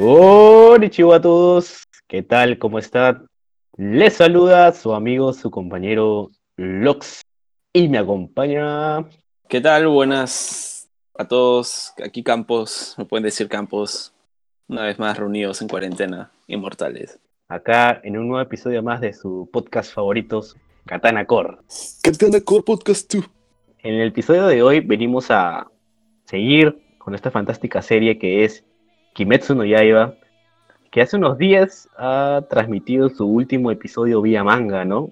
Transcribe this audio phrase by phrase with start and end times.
[0.00, 2.56] Hola a todos, ¿qué tal?
[2.60, 3.26] ¿Cómo están?
[3.76, 7.22] Les saluda su amigo, su compañero Lox
[7.72, 9.04] y me acompaña.
[9.48, 9.88] ¿Qué tal?
[9.88, 11.94] Buenas a todos.
[12.04, 14.14] Aquí Campos, me pueden decir Campos,
[14.68, 17.18] una vez más reunidos en cuarentena, inmortales.
[17.48, 21.56] Acá en un nuevo episodio más de su podcast favoritos, Katana Core.
[22.04, 23.24] Katana Core Podcast 2.
[23.80, 25.66] En el episodio de hoy venimos a
[26.24, 28.64] seguir con esta fantástica serie que es
[29.14, 30.14] Kimetsu no Yaiba,
[30.90, 35.10] que hace unos días ha transmitido su último episodio vía manga, ¿no?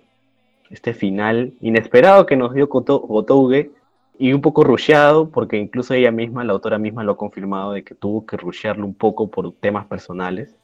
[0.71, 3.71] Este final inesperado que nos dio Gotouge
[4.19, 7.85] y un poco rusheado, porque incluso ella misma, la autora misma, lo ha confirmado de
[7.85, 10.57] que tuvo que rushearlo un poco por temas personales,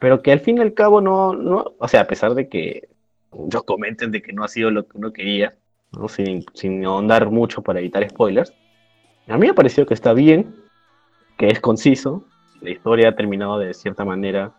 [0.00, 2.88] pero que al fin y al cabo no, no o sea, a pesar de que
[3.32, 5.56] ellos comenten de que no ha sido lo que uno quería,
[5.92, 6.08] ¿no?
[6.08, 8.54] sin, sin ahondar mucho para evitar spoilers,
[9.26, 10.54] a mí me ha parecido que está bien,
[11.36, 12.24] que es conciso,
[12.64, 14.52] la historia ha terminado de cierta manera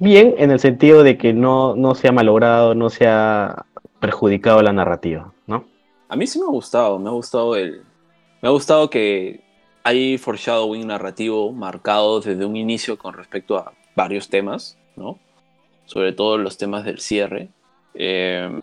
[0.00, 3.66] bien, en el sentido de que no, no se ha malogrado, no se ha
[4.00, 5.66] perjudicado la narrativa, ¿no?
[6.08, 7.84] A mí sí me ha gustado, me ha gustado el...
[8.42, 9.44] Me ha gustado que
[9.84, 15.18] hay foreshadowing narrativo marcado desde un inicio con respecto a varios temas, ¿no?
[15.84, 17.50] Sobre todo los temas del cierre.
[17.92, 18.60] Eh,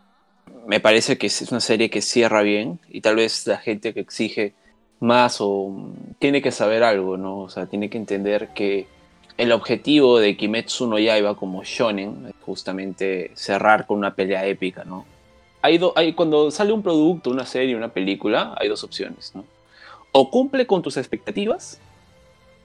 [0.65, 3.99] me parece que es una serie que cierra bien y tal vez la gente que
[3.99, 4.55] exige
[4.99, 7.39] más o tiene que saber algo, ¿no?
[7.39, 8.87] O sea, tiene que entender que
[9.37, 14.83] el objetivo de Kimetsu no Yaiba como shonen es justamente cerrar con una pelea épica,
[14.83, 15.05] ¿no?
[15.61, 19.45] Hay, hay cuando sale un producto, una serie, una película, hay dos opciones, ¿no?
[20.11, 21.79] O cumple con tus expectativas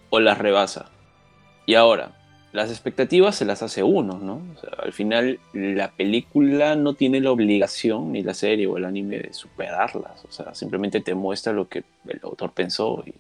[0.09, 0.91] o las rebasa.
[1.67, 2.13] Y ahora,
[2.53, 4.43] las expectativas se las hace uno, ¿no?
[4.79, 9.33] al final la película no tiene la obligación, ni la serie o el anime, de
[9.33, 10.25] superarlas.
[10.27, 13.15] O sea, simplemente te muestra lo que el autor pensó y,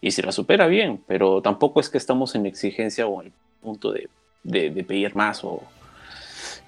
[0.00, 3.32] y se la supera bien, pero tampoco es que estamos en exigencia o en el
[3.60, 4.08] punto de,
[4.42, 5.62] pedir más o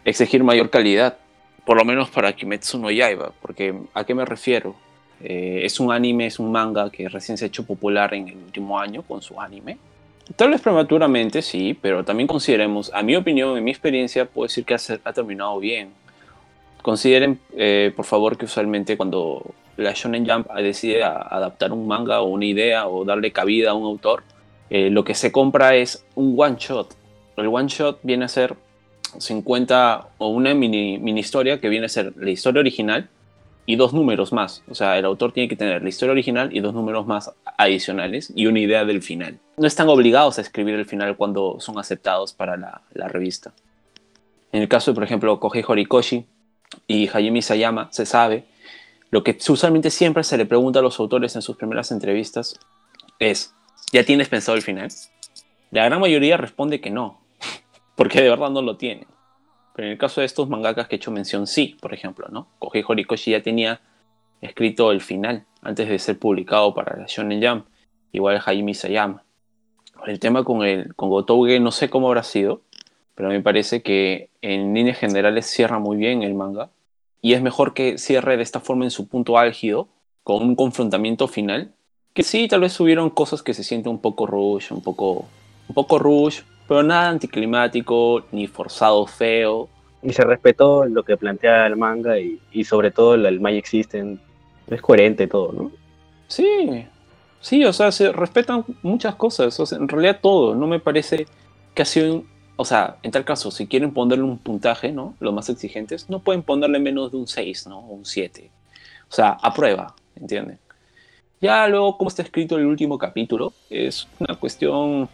[0.04, 1.16] exigir mayor calidad.
[1.64, 4.74] Por lo menos para Kimetsu no Yaiba, porque ¿a qué me refiero?
[5.22, 8.36] Eh, es un anime, es un manga que recién se ha hecho popular en el
[8.36, 9.78] último año con su anime
[10.36, 14.64] Tal vez prematuramente, sí, pero también consideremos, a mi opinión, en mi experiencia, puedo decir
[14.64, 15.92] que ha, terminado bien.
[16.82, 22.26] Consideren, eh, por favor, que usualmente cuando la Shonen Jump decide adaptar un manga o
[22.26, 24.22] una idea o darle cabida a un autor,
[24.70, 26.94] eh, lo que se compra es un one shot.
[27.36, 28.54] El one shot viene a ser
[29.18, 33.08] 50 o una mini, mini historia que viene a ser la historia original
[33.68, 34.62] y dos números más.
[34.70, 38.32] O sea, el autor tiene que tener la historia original y dos números más adicionales
[38.34, 39.38] y una idea del final.
[39.58, 43.52] No están obligados a escribir el final cuando son aceptados para la, revista.
[44.52, 46.24] En el caso de, por ejemplo, Kohei Horikoshi
[46.86, 48.46] y Hajime Sayama, se sabe,
[49.10, 52.58] lo que usualmente siempre se le pregunta a los autores en sus primeras entrevistas
[53.18, 53.54] es,
[53.92, 54.88] ¿ya tienes pensado el final?
[55.72, 57.20] La gran mayoría responde que no,
[57.96, 59.06] porque de verdad no lo tienen.
[59.78, 62.48] Pero en el caso de estos mangakas que he hecho mención, sí, por ejemplo, ¿no?
[62.58, 63.80] Kohei Horikoshi ya tenía
[64.40, 67.66] escrito el final antes de ser publicado para la Shonen Jump,
[68.10, 69.22] igual Jaime Sayama.
[70.04, 72.62] El tema con, el, con Gotouge no sé cómo habrá sido,
[73.14, 76.70] pero me parece que en líneas generales cierra muy bien el manga
[77.22, 79.86] y es mejor que cierre de esta forma en su punto álgido,
[80.24, 81.72] con un confrontamiento final,
[82.14, 85.26] que sí, tal vez hubieron cosas que se sienten un poco rush, un poco,
[85.68, 89.68] un poco rush, pero nada anticlimático, ni forzado feo.
[90.02, 94.18] Y se respetó lo que plantea el manga y, sobre todo el, Magic System.
[94.68, 95.72] Es coherente todo, ¿no?
[96.28, 96.84] Sí,
[97.40, 100.54] sí, o sea, se respetan muchas cosas, o sea, en realidad todo.
[100.54, 101.26] No me parece
[101.74, 105.14] que ha sido un, o sea, en tal caso, si quieren ponerle un puntaje, ¿no?
[105.20, 107.78] Los más exigentes, no pueden ponerle menos de un 6, ¿no?
[107.78, 108.50] O un 7.
[109.10, 110.58] O sea, a prueba, ¿entienden?
[111.40, 115.08] Ya luego, como está escrito el último capítulo, es una cuestión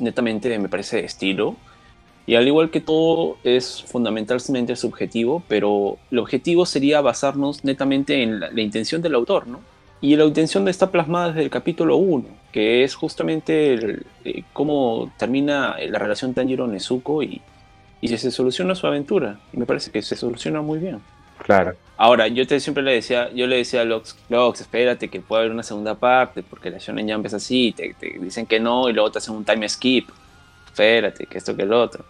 [0.00, 1.56] netamente me parece estilo.
[2.26, 8.40] Y al igual que todo es fundamentalmente subjetivo, pero el objetivo sería basarnos netamente en
[8.40, 9.60] la, intención del autor, ¿no?
[10.02, 15.76] Y la intención está plasmada desde el capítulo 1, que es justamente eh, cómo termina
[15.88, 17.40] la relación Tanjiro-Nezuko y,
[18.02, 19.40] y se soluciona su aventura.
[19.52, 21.00] Y me parece que se soluciona muy bien.
[21.48, 21.74] Claro.
[21.96, 25.40] Ahora, yo te, siempre le decía, yo le decía a Lox, Lox, espérate que puede
[25.40, 28.92] haber una segunda parte, porque la Shonen Jump es así, te, dicen que no y
[28.92, 30.10] luego te hacen un time skip.
[30.66, 32.04] Espérate, que esto que el otro.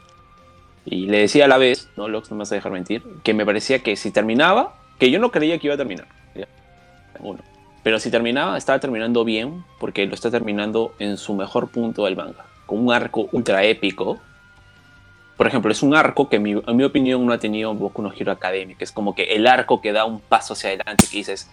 [0.84, 3.32] Y le decía a la vez, no, Lox, no me vas a dejar mentir, que
[3.32, 6.08] me parecía que si terminaba, que yo no creía que iba a terminar.
[7.84, 12.16] Pero si terminaba, estaba terminando bien, porque lo está terminando en su mejor punto del
[12.16, 12.44] manga.
[12.66, 14.18] Con un arco ultra épico,
[15.38, 18.32] por ejemplo, es un arco que en mi, opinión no ha tenido Boku no Hero
[18.32, 21.18] Academy, que es como que el arco que da un paso hacia adelante y que
[21.18, 21.48] dices,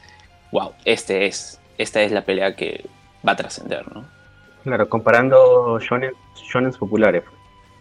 [0.52, 2.84] wow, este es, esta es la pelea que
[3.26, 4.04] va a trascender, ¿no?
[4.64, 7.24] Claro, comparando shonen, shonens populares.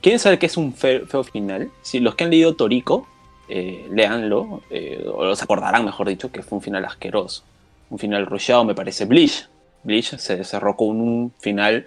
[0.03, 1.71] ¿Quieren saber qué es un fe- feo, final?
[1.81, 3.09] Si los que han leído Toriko,
[3.49, 7.45] eh, léanlo, eh, o los acordarán, mejor dicho, que fue un final asqueroso.
[7.89, 9.07] Un final rushado, me parece.
[9.07, 9.49] Bleach.
[9.83, 11.87] Bleach se cerró con un final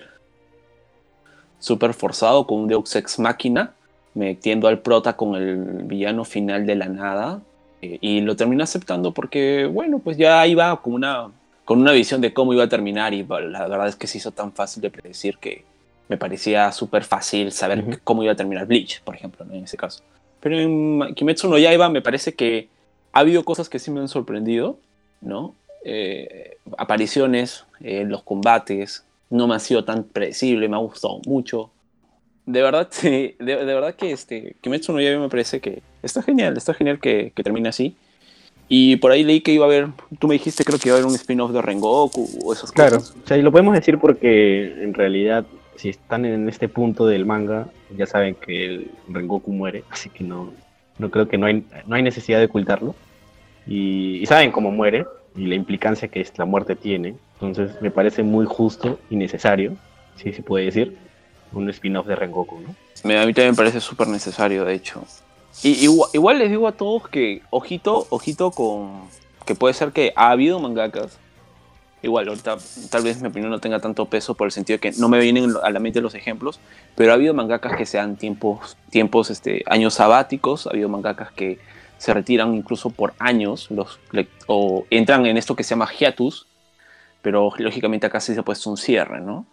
[1.60, 3.74] súper forzado, con un Deus Ex Máquina,
[4.18, 7.42] metiendo al prota con el villano final de la nada.
[7.82, 11.30] eh, y lo terminé aceptando porque, bueno, pues ya iba con una,
[11.64, 14.32] con una visión de cómo iba a terminar y la verdad es que se hizo
[14.32, 15.64] tan fácil de predecir que
[16.10, 17.92] me parecía súper fácil saber Ujú.
[18.04, 19.54] cómo iba a terminar Bleach, por ejemplo, ¿no?
[19.54, 20.02] en ese caso.
[20.40, 22.68] Pero en Kimetsu no Yaiba me parece que
[23.14, 24.78] ha habido cosas que sí me han sorprendido,
[25.22, 25.54] ¿no?
[25.84, 31.70] Eh, apariciones, eh, los combates, no me ha sido tan predecible, me ha gustado mucho.
[32.48, 36.24] De verdad, sí, de, de verdad que este, Kimetsu no Yaiba me parece que está
[36.24, 37.96] genial, está genial que, que termine así.
[38.70, 41.00] Y por ahí leí que iba a haber, tú me dijiste creo que iba a
[41.00, 43.16] haber un spin-off de Rengoku o esas Claro, cosas.
[43.24, 45.46] o sea, y lo podemos decir porque en realidad,
[45.76, 50.24] si están en este punto del manga, ya saben que el Rengoku muere, así que
[50.24, 50.54] no,
[50.98, 52.96] no creo que no hay, no hay necesidad de ocultarlo.
[53.66, 55.06] Y, y saben cómo muere
[55.36, 57.16] y la implicancia que es- la muerte tiene.
[57.42, 59.76] Entonces me parece muy justo y necesario,
[60.16, 60.98] si se puede decir,
[61.54, 62.70] un spin-off de Rengoku, ¿no?
[62.70, 65.04] A mí también me parece súper necesario, de hecho.
[65.64, 69.08] Y igual, igual les digo a todos que, ojito, ojito con
[69.46, 71.18] que puede ser que ha habido mangakas.
[72.04, 72.58] Igual, ahorita
[72.92, 75.20] tal vez mi opinión no tenga tanto peso por el sentido de que no me
[75.20, 76.60] vienen a la mente los ejemplos,
[76.96, 81.58] pero ha habido mangakas que sean tiempos, tiempos este, años sabáticos, ha habido mangakas que
[81.98, 84.00] se retiran incluso por años, los,
[84.46, 86.46] o entran en esto que se llama hiatus,
[87.24, 89.48] pero lógicamente acá sí se ha puesto un cierre, ¿no?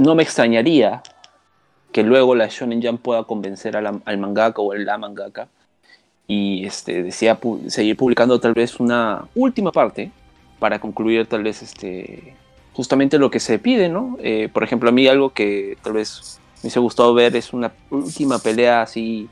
[0.00, 1.02] No me extrañaría
[1.92, 5.48] que luego la Shonen Jump pueda convencer al mangaka o a la mangaka
[6.28, 10.12] y este, desea pu- seguir publicando tal vez una última parte
[10.60, 12.34] para concluir tal vez este,
[12.74, 14.16] justamente lo que se pide, ¿no?
[14.20, 17.72] Eh, por ejemplo, a mí algo que tal vez me hubiese gustado ver es una
[17.90, 19.28] última pelea así,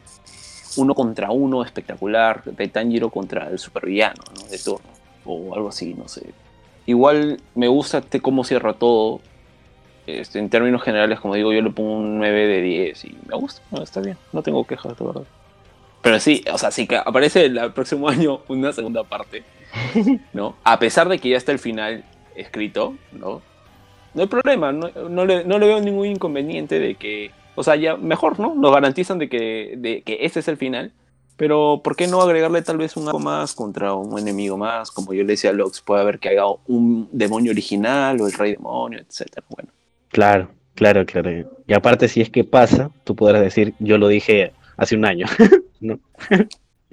[0.77, 4.47] uno contra uno espectacular, de Tanjiro contra el supervillano, ¿no?
[4.49, 4.89] De turno,
[5.25, 6.23] o algo así, no sé.
[6.87, 9.21] Igual me gusta cómo cierra todo,
[10.06, 13.37] este, en términos generales, como digo, yo le pongo un 9 de 10 y me
[13.37, 15.23] gusta, no, está bien, no tengo quejas, de verdad.
[16.03, 19.43] Pero sí, o sea, sí que aparece el próximo año una segunda parte,
[20.32, 20.56] ¿no?
[20.64, 22.05] A pesar de que ya está el final
[22.35, 23.43] escrito, ¿no?
[24.14, 27.76] No hay problema, no, no le, no le veo ningún inconveniente de que, o sea,
[27.76, 28.55] ya mejor, ¿no?
[28.55, 30.93] Nos garantizan de que, de que este es el final,
[31.37, 34.91] pero ¿por qué no agregarle tal vez un algo más contra un enemigo más?
[34.91, 38.32] Como yo le decía a Lox, puede haber que haga un demonio original o el
[38.32, 39.44] rey demonio, etcétera.
[39.50, 39.69] Bueno,
[40.08, 41.31] Claro, claro, claro.
[41.67, 45.26] Y aparte, si es que pasa, tú podrás decir, yo lo dije hace un año.
[45.81, 45.99] ¿no?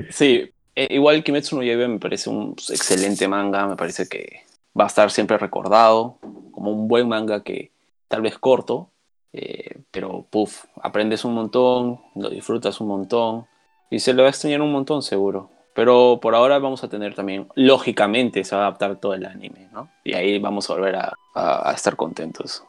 [0.09, 4.41] Sí, eh, igual Kimetsu no Yaiba me parece un excelente manga, me parece que
[4.79, 6.17] va a estar siempre recordado
[6.51, 7.71] como un buen manga que
[8.07, 8.89] tal vez corto,
[9.33, 13.45] eh, pero puff, aprendes un montón, lo disfrutas un montón
[13.89, 15.49] y se le va a extrañar un montón seguro.
[15.75, 19.69] Pero por ahora vamos a tener también, lógicamente se va a adaptar todo el anime,
[19.71, 19.89] ¿no?
[20.03, 22.63] Y ahí vamos a volver a estar contentos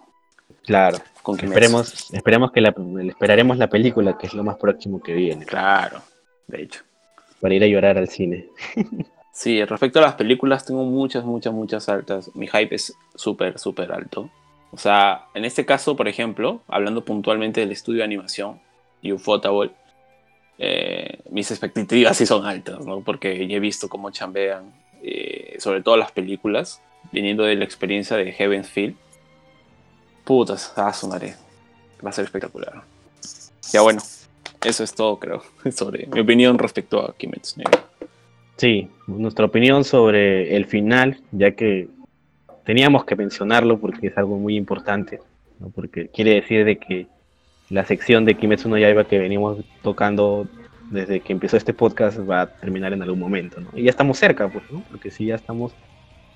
[0.64, 0.98] Claro.
[1.22, 1.38] con.
[1.38, 2.74] Esperemos, esperemos que la,
[3.08, 6.00] esperaremos la película, que es lo más próximo que viene, Claro,
[6.46, 6.82] de hecho.
[7.40, 8.48] para ir a llorar al cine.
[9.36, 12.30] Sí, respecto a las películas, tengo muchas, muchas, muchas altas.
[12.36, 14.30] Mi hype es súper, súper alto.
[14.70, 18.60] O sea, en este caso, por ejemplo, hablando puntualmente del estudio de animación,
[19.02, 19.72] Ufotable,
[20.58, 23.00] eh, mis expectativas sí son altas, ¿no?
[23.00, 26.80] Porque ya he visto cómo chambean, eh, sobre todo las películas,
[27.10, 28.94] viniendo de la experiencia de Heaven's Feel.
[30.24, 31.08] Putas, ah, su.
[31.08, 32.82] Va a ser espectacular.
[33.72, 34.00] Ya bueno,
[34.64, 37.84] eso es todo, creo, sobre mi opinión respecto a Kimetsu Yaiba.
[38.56, 41.88] Sí, nuestra opinión sobre el final, ya que
[42.64, 45.20] teníamos que mencionarlo porque es algo muy importante,
[45.58, 45.68] ¿no?
[45.70, 47.06] porque quiere decir de que
[47.68, 50.46] la sección de Kimetsu no Yaiba que venimos tocando
[50.90, 53.70] desde que empezó este podcast va a terminar en algún momento, ¿no?
[53.74, 54.82] Y ya estamos cerca, pues, ¿no?
[54.90, 55.72] Porque si ya estamos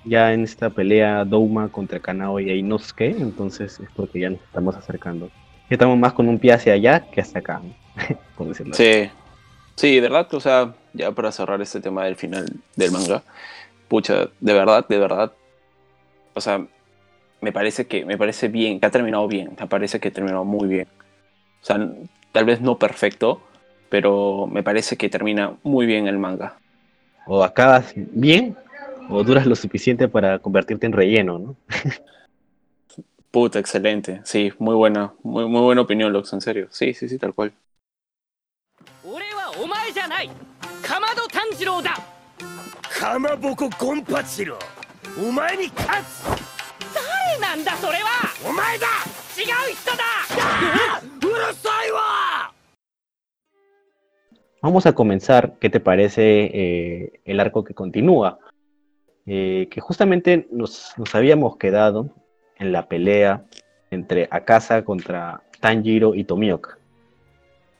[0.05, 4.75] ya en esta pelea Douma contra Kanao y Inosuke, entonces es porque ya nos estamos
[4.75, 5.29] acercando.
[5.69, 7.61] Estamos más con un pie hacia allá que hasta acá,
[8.37, 8.83] por decirlo así.
[8.83, 9.09] Sí,
[9.75, 13.23] sí, de verdad, o sea, ya para cerrar este tema del final del manga,
[13.87, 15.31] pucha, de verdad, de verdad,
[16.33, 16.65] o sea,
[17.41, 20.45] me parece que, me parece bien, que ha terminado bien, me parece que ha terminado
[20.45, 20.87] muy bien.
[21.61, 21.89] O sea,
[22.31, 23.41] tal vez no perfecto,
[23.89, 26.57] pero me parece que termina muy bien el manga.
[27.27, 28.55] o acabas bien
[29.09, 31.55] o duras lo suficiente para convertirte en relleno, ¿no?
[33.31, 34.21] Puta, excelente.
[34.23, 36.67] Sí, muy buena, muy, muy buena opinión, Lux, en serio.
[36.71, 37.53] Sí, sí, sí, tal cual.
[54.61, 58.39] Vamos a comenzar, ¿qué te parece eh, el arco que continúa?
[59.31, 62.09] Eh, que justamente nos, nos habíamos quedado
[62.57, 63.43] en la pelea
[63.91, 66.79] entre Akasa contra Tanjiro y Tomioka.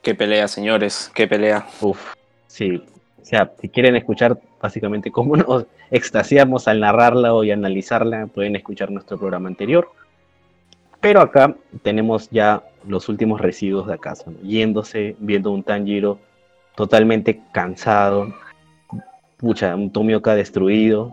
[0.04, 1.66] Qué pelea, señores, qué pelea.
[1.82, 2.14] Uf,
[2.46, 2.84] sí.
[3.20, 8.92] O sea, si quieren escuchar básicamente cómo nos extasiamos al narrarla y analizarla, pueden escuchar
[8.92, 9.90] nuestro programa anterior.
[11.02, 14.40] Pero acá tenemos ya los últimos residuos de Akasa, ¿no?
[14.44, 16.20] yéndose, viendo un Tanjiro
[16.76, 18.36] totalmente cansado,
[19.38, 21.12] pucha, un Tomioka destruido,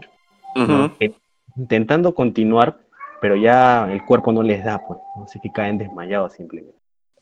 [0.57, 0.91] Ujú.
[1.01, 1.13] eh,
[1.57, 2.79] intentando continuar,
[3.21, 6.77] pero ya el cuerpo no les da, pues, así que caen desmayados simplemente.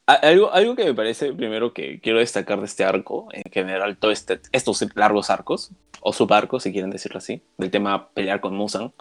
[0.07, 4.11] Algo, algo que me parece primero que quiero destacar de este arco, en general, todo
[4.11, 8.93] este, estos largos arcos, o subarcos, si quieren decirlo así, del tema pelear con Musan,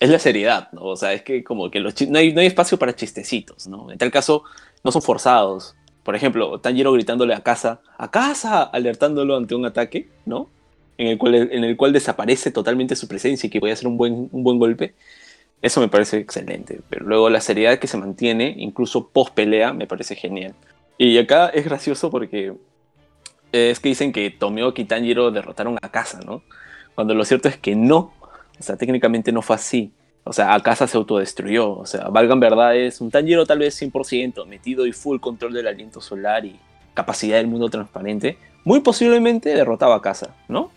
[0.00, 0.84] es la seriedad, ¿no?
[0.84, 3.90] O sea, es que como que los no, hay, no hay espacio para chistecitos, ¿no?
[3.90, 4.44] En tal caso,
[4.82, 5.76] no son forzados.
[6.02, 8.62] Por ejemplo, Tanjiro gritándole a casa, ¡a casa!
[8.62, 10.48] alertándolo ante un ataque, ¿no?
[10.98, 13.96] En el cual, en el cual desaparece totalmente su presencia y que puede hacer un
[13.96, 14.94] buen, un buen golpe.
[15.62, 16.80] Eso me parece excelente.
[16.90, 20.54] Pero luego la seriedad que se mantiene, incluso post pelea, me parece genial.
[20.98, 22.52] Y acá es gracioso porque
[23.52, 26.42] es que dicen que Tomioka y Tanjiro derrotaron a Casa, ¿no?
[26.94, 28.12] Cuando lo cierto es que no.
[28.58, 29.92] O sea, técnicamente no fue así.
[30.24, 31.70] O sea, Akasa se autodestruyó.
[31.70, 36.00] O sea, valgan verdades, un Tanjiro tal vez 100%, metido y full control del aliento
[36.00, 36.58] solar y
[36.92, 40.72] capacidad del mundo transparente, muy posiblemente derrotaba a Akasa, ¿no?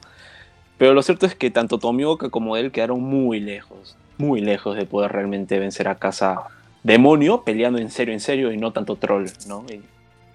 [0.82, 4.88] Pero lo cierto es que tanto Tomioka como él quedaron muy lejos, muy lejos de
[4.88, 6.46] poder realmente vencer a Akasa
[6.82, 9.64] demonio, peleando en serio, en serio, y no tanto troll, ¿no?
[9.72, 9.84] Y-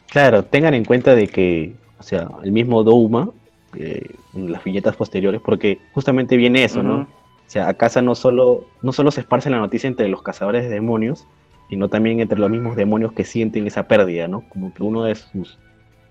[0.08, 3.30] Claro, tengan en cuenta de que, o sea, el mismo Douma,
[3.76, 6.98] eh, en las viñetas posteriores, porque justamente viene eso, ¿no?
[7.00, 7.06] O
[7.48, 11.26] sea, Akasa no solo, no solo se esparce la noticia entre los cazadores de demonios,
[11.68, 14.42] sino también entre los mismos demonios que sienten esa pérdida, ¿no?
[14.48, 15.58] Como que uno de sus,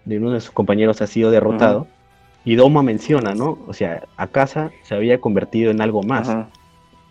[0.04, 1.88] de uno de sus compañeros ha sido derrotado.
[2.46, 3.58] Y Douma menciona, ¿no?
[3.68, 6.30] O sea, Akasa se había convertido en algo más.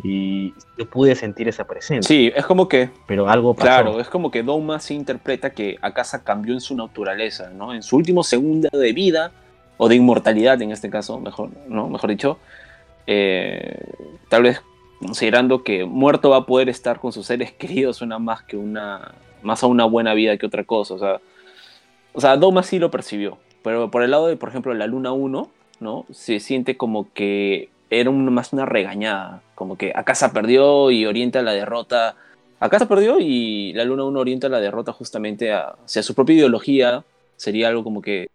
[0.02, 2.08] Y yo pude sentir esa presencia.
[2.08, 3.66] Sí, es como que Pero algo pasó.
[3.66, 7.74] Claro, es como que Doma se interpreta que Akasa cambió en su naturaleza, ¿no?
[7.74, 9.32] En su último segundo de vida,
[9.76, 11.88] o de inmortalidad en este caso, mejor, ¿no?
[11.88, 12.38] Mejor dicho,
[13.06, 13.78] eh,
[14.28, 14.62] tal vez
[15.00, 19.12] considerando que muerto va a poder estar con sus seres queridos una más que una,
[19.42, 21.20] más a una buena vida que otra cosa, o sea,
[22.12, 25.12] o sea, Doma sí lo percibió, pero por el lado de, por ejemplo, la Luna
[25.12, 26.06] 1, ¿no?
[26.12, 31.52] Se siente como que era más una regañada, como que Akasa perdió y orienta la
[31.52, 32.14] derrota
[32.64, 36.36] Acá se perdió y la Luna 1 orienta la derrota justamente a, hacia su propia
[36.36, 37.04] ideología.
[37.36, 38.30] Sería algo como que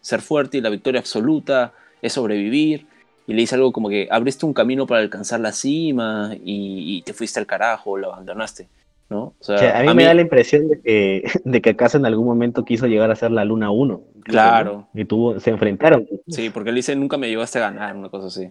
[0.00, 2.88] ser fuerte y la victoria absoluta es sobrevivir.
[3.28, 7.02] Y le dice algo como que abriste un camino para alcanzar la cima y, y
[7.02, 8.66] te fuiste al carajo, lo abandonaste.
[9.10, 9.22] ¿No?
[9.22, 11.98] O sea, O sea, a mí me da la impresión de que, de que Akasa
[11.98, 13.92] en algún momento quiso llegar a ser la Luna 1.
[14.16, 14.88] incluso, Claro.
[14.94, 15.00] ¿no?
[15.00, 16.06] Y tuvo, se enfrentaron.
[16.28, 18.50] Sí, porque él dice nunca me llevaste a ganar, una cosa así.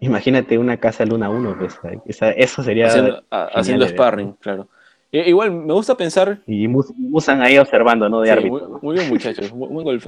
[0.00, 2.86] Imagínate una casa Luna 1, pues, esa- eso sería...
[2.88, 4.68] Haciendo, a- haciendo de ver, sparring, claro.
[5.12, 8.20] Igual me gusta pensar Y Mus- Musan ahí observando, ¿no?
[8.20, 8.68] De Sí, árbitro.
[8.68, 9.52] muy, muy bien, muchachos.
[9.54, 10.00] Muy.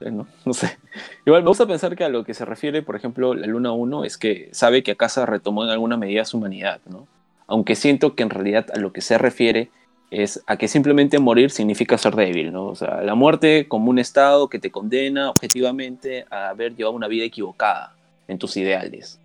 [0.00, 0.26] Eh, ¿no?
[0.46, 0.78] no sé.
[1.26, 4.04] Igual me gusta pensar que a lo que se refiere, por ejemplo, la Luna 1
[4.04, 7.06] es que sabe que Akasa retomó en alguna medida su humanidad, ¿no?
[7.46, 9.70] Aunque siento que en realidad a lo que se refiere
[10.10, 12.66] es a que simplemente morir significa ser débil, ¿no?
[12.66, 17.08] O sea, la muerte como un estado que te condena objetivamente a haber llevado una
[17.08, 17.94] vida equivocada
[18.28, 19.18] en tus ideales.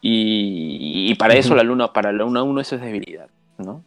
[0.00, 3.82] Y, y para eso la Luna, para la Luna 1 eso es debilidad, ¿no?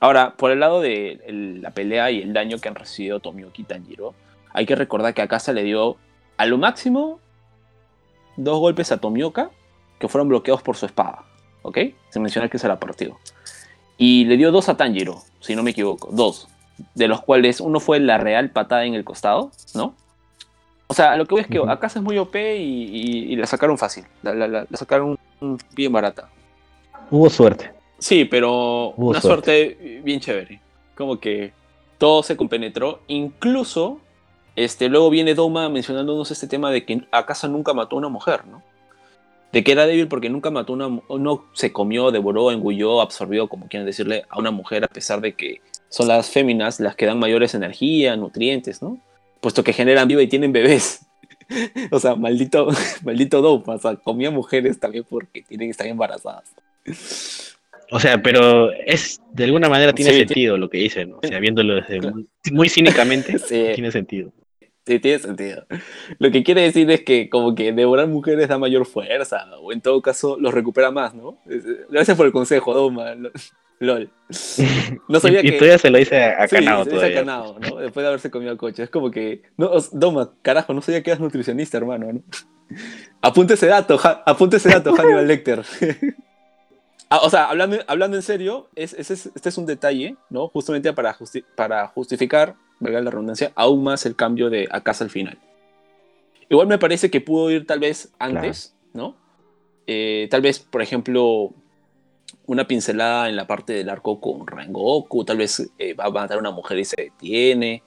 [0.00, 3.54] Ahora, por el lado de el- la pelea y el daño que han recibido Tomioka
[3.56, 4.14] y Tanjiro,
[4.52, 5.96] hay que recordar que Akasa le dio
[6.36, 7.18] a lo máximo
[8.36, 9.50] dos golpes a Tomioka
[9.98, 11.24] que fueron bloqueados por su espada,
[11.64, 11.78] ¿ok?
[12.10, 13.18] Se menciona que se la partió.
[13.98, 16.46] Y le dio dos a Tanjiro, si no me equivoco, dos.
[16.94, 19.94] De los cuales uno fue la real patada en el costado, ¿no?
[20.86, 21.70] O sea, lo que voy es que Ujú.
[21.70, 25.18] Akasa es muy OP y, y- y la sacaron fácil, la, la- la- la sacaron
[25.74, 26.28] bien barata.
[27.10, 27.72] Hubo suerte.
[27.98, 29.76] Sí, pero Hubo una suerte.
[29.76, 30.00] suerte.
[30.04, 30.60] bien chévere.
[30.96, 31.52] Como que
[31.98, 33.00] todo se compenetró.
[33.06, 34.00] Incluso,
[34.56, 38.44] este, luego viene Doma mencionándonos este tema de que Akasa nunca mató a una mujer,
[38.46, 38.62] ¿no?
[39.54, 43.48] De que era débil porque nunca mató a una no se comió, devoró, engulló, absorbió,
[43.48, 47.06] como quieran decirle, a una mujer, a pesar de que son las féminas las que
[47.06, 48.98] dan mayores energía, nutrientes, ¿no?
[49.40, 51.06] Puesto que generan vida y tienen bebés.
[51.90, 52.68] o sea, maldito,
[53.04, 53.74] maldito Doma.
[53.74, 56.52] O sea, comía mujeres también porque tienen que estar embarazadas.
[57.90, 61.10] O sea, pero es de alguna manera tiene Sí, sentido lo que dicen.
[61.10, 61.20] ¿no?
[61.22, 63.66] O sea, viéndolo desde muy, muy cínicamente, Sí.
[63.74, 64.32] tiene sentido.
[64.86, 65.64] Sí, tiene sentido.
[66.18, 69.80] Lo que quiere decir es que como que devorar mujeres da mayor fuerza, o en
[69.80, 71.38] todo caso los recupera más, ¿no?
[71.48, 73.14] Es- Gracias por el consejo, Doma.
[73.14, 73.30] Lo,
[73.80, 74.10] LOL.
[75.08, 75.56] No sabía y, y que.
[75.58, 77.14] todavía se lo dice a, a Sí, se dice todavía.
[77.20, 77.76] Kanao, ¿no?
[77.76, 78.82] Después de haberse comido el coche.
[78.82, 79.42] Es como que.
[79.56, 82.22] No, Doma, carajo, no sabía que eras nutricionista, hermano, ¿no?
[83.22, 85.62] Apunte ese dato, Ja- apunte ese dato, Hannibal Lecter.
[87.10, 90.48] Ah, o sea, hablando, hablando en serio, es, ese es- este es un detalle, ¿no?
[90.48, 95.04] Justamente para, justi- para justificar, valga la redundancia, aún más el cambio de a casa
[95.04, 95.38] al final.
[96.48, 99.16] Igual me parece que pudo ir tal vez antes, ¿no?
[99.86, 101.52] Eh, tal vez, por ejemplo,
[102.46, 106.36] una pincelada en la parte del arco con Rengoku, tal vez eh, va a matar
[106.36, 107.82] a una mujer y se detiene,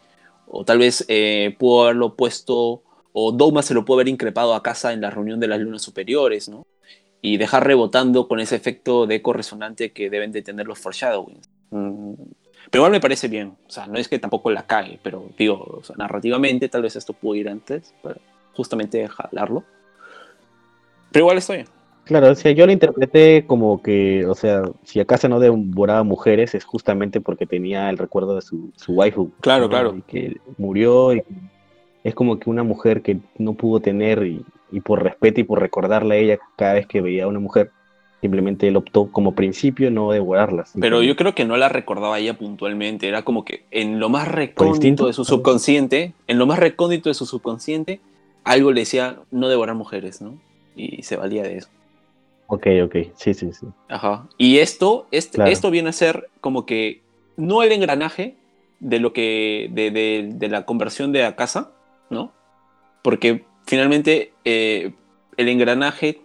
[0.48, 4.64] o tal vez eh, pudo haberlo puesto, o Douma se lo pudo haber increpado a
[4.64, 6.66] casa en la reunión de las lunas superiores, ¿no?
[7.22, 11.50] Y dejar rebotando con ese efecto de eco resonante que deben de tener los foreshadowings.
[11.72, 12.14] Mm,
[12.70, 15.80] Pero igual me parece bien, o sea, no es que tampoco la cae, pero digo,
[15.80, 18.18] o sea, narrativamente tal vez esto pudo ir antes, para
[18.54, 19.64] justamente jalarlo.
[21.12, 21.68] Pero igual estoy bien.
[22.04, 26.56] Claro, o sea, yo lo interpreté como que, o sea, si acaso no devoraba mujeres
[26.56, 29.32] es justamente porque tenía el recuerdo de su, su waifu.
[29.42, 29.70] Claro, ¿no?
[29.70, 29.96] claro.
[29.96, 31.24] Y que murió y
[32.06, 35.60] es como que una mujer que no pudo tener y, y por respeto y por
[35.60, 37.72] recordarle a ella cada vez que veía a una mujer,
[38.22, 40.74] simplemente él optó como principio no devorarlas.
[40.80, 44.28] Pero yo creo que no la recordaba ella puntualmente, era como que en lo más
[44.28, 48.00] recóndito de su subconsciente, en lo más recóndito de su subconsciente,
[48.44, 50.36] algo le decía no devorar mujeres, ¿no?
[50.76, 51.70] Y se valía de eso.
[52.48, 53.68] Ok, ok, sí, sí, sí.
[53.90, 54.28] Ajá.
[54.38, 55.52] Y esto, este, Claro.
[55.52, 57.02] esto viene a ser como que
[57.36, 58.36] no el engranaje
[58.80, 61.72] de lo que de, de- de la conversión de a casa,
[62.10, 62.32] ¿no?
[63.04, 64.94] Porque finalmente eh,
[65.36, 66.22] el engranaje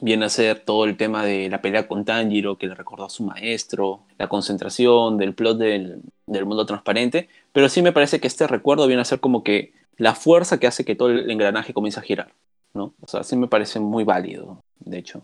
[0.00, 3.10] viene a ser todo el tema de la pelea con Tanjiro que le recordó a
[3.10, 8.28] su maestro, la concentración del plot del, del mundo transparente, pero sí me parece que
[8.28, 11.74] este recuerdo viene a ser como que la fuerza que hace que todo el engranaje
[11.74, 12.32] comience a girar,
[12.72, 12.94] ¿no?
[13.00, 15.22] O sea, sí me parece muy válido, de hecho.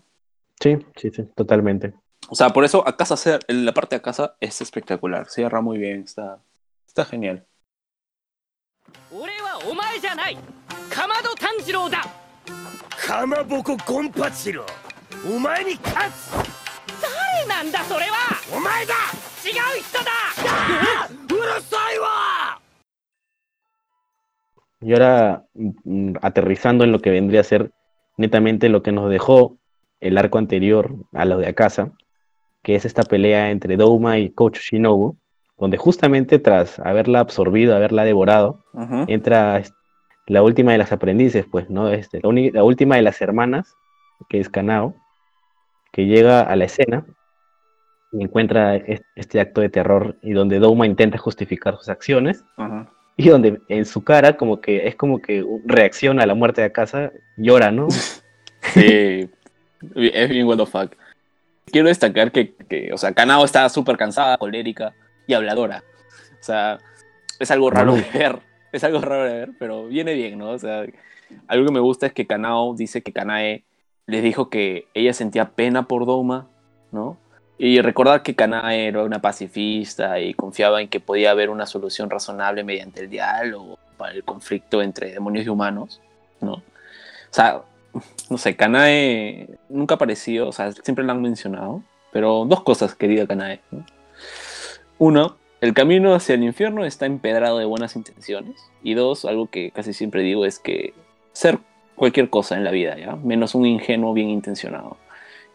[0.61, 1.95] Sí, sí, sí, totalmente.
[2.29, 5.29] O sea, por eso a casa la parte de casa es espectacular.
[5.29, 6.41] Cierra muy bien, está,
[6.87, 7.47] está genial.
[13.06, 14.66] 俺はお前じゃないかまど炭治郎だかまぼこゴンパチロ
[15.36, 16.32] お前に勝つ
[17.02, 18.16] 誰なんだそれは
[18.56, 18.94] お前だ
[19.44, 20.12] 違う人だ
[21.30, 22.08] うるさいわ
[24.84, 27.72] Y ahora mm, mm, aterrizando en lo que vendría a ser
[28.18, 29.58] netamente lo que nos dejó
[30.00, 31.92] el arco anterior a lo de Akasa,
[32.64, 35.18] que es esta pelea entre Douma y Coach Shinobu,
[35.60, 38.64] donde justamente tras haberla absorbido, haberla devorado,
[39.08, 39.72] entra es-
[40.27, 41.91] la última de las aprendices, pues, ¿no?
[41.91, 43.77] Este, la, última de las hermanas,
[44.29, 44.95] que es Kanao,
[45.93, 47.05] que llega a la escena
[48.13, 52.91] y encuentra es- este acto de terror y donde Douma intenta justificar sus acciones Ajá.
[53.17, 56.73] y donde en su cara como que es como que reacciona a la muerte de
[56.73, 57.89] casa, llora, ¿no?
[58.75, 59.31] Sí,
[59.95, 60.93] es bien what the fuck.
[61.67, 64.93] Quiero destacar que, que, o sea, Kanao está súper cansada, colérica
[65.27, 65.85] y habladora.
[66.33, 66.79] O sea,
[67.39, 68.41] es algo raro de ver.
[68.73, 70.51] Es algo raro de ver, pero viene bien, ¿no?
[70.51, 70.85] O sea,
[71.49, 73.65] algo que me gusta es que Kanao dice que Kanae
[74.07, 76.47] les dijo que ella sentía pena por Doma,
[76.93, 77.17] ¿no?
[77.59, 82.11] Y recordar que Kanae era una pacifista y confiaba en que podía haber una solución
[82.11, 86.01] razonable mediante el diálogo para el conflicto entre demonios y humanos,
[86.41, 86.53] ¿no?
[86.53, 86.63] O
[87.31, 87.63] sea,
[88.31, 92.95] no sé, Kanae nunca ha aparecido, o sea, siempre la han mencionado, pero dos cosas,
[92.95, 93.61] querida Kanae.
[93.71, 93.85] ¿no?
[94.99, 98.71] Uno, el camino hacia el infierno está empedrado de buenas intenciones.
[98.83, 100.95] Y dos, algo que casi siempre digo es que
[101.33, 101.59] ser
[101.97, 103.17] cualquier cosa en la vida, ¿ya?
[103.17, 104.97] Menos un ingenuo bien intencionado.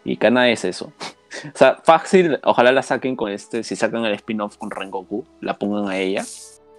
[0.04, 0.91] Y Kanae es eso.
[1.45, 5.58] O sea, fácil, ojalá la saquen con este, si sacan el spin-off con Rengoku, la
[5.58, 6.26] pongan a ella,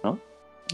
[0.03, 0.19] ¿no?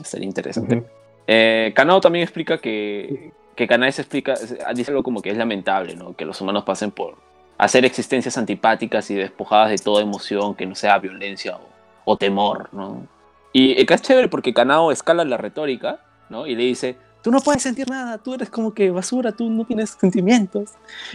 [0.03, 0.75] Sería interesante.
[0.75, 0.85] Ujú.
[1.27, 4.33] Eh, Kanao también explica que, que Kanae se explica,
[4.75, 6.13] dice algo como que es lamentable, ¿no?
[6.13, 7.15] Que los humanos pasen por
[7.57, 11.78] hacer existencias antipáticas y despojadas de toda emoción que no sea violencia o,
[12.09, 13.05] o temor, ¿no?
[13.53, 16.47] Y acá es chévere porque Kanao escala la retórica, ¿no?
[16.47, 19.63] Y le dice, tú no puedes sentir nada, tú eres como que basura, tú no
[19.63, 20.71] tienes sentimientos.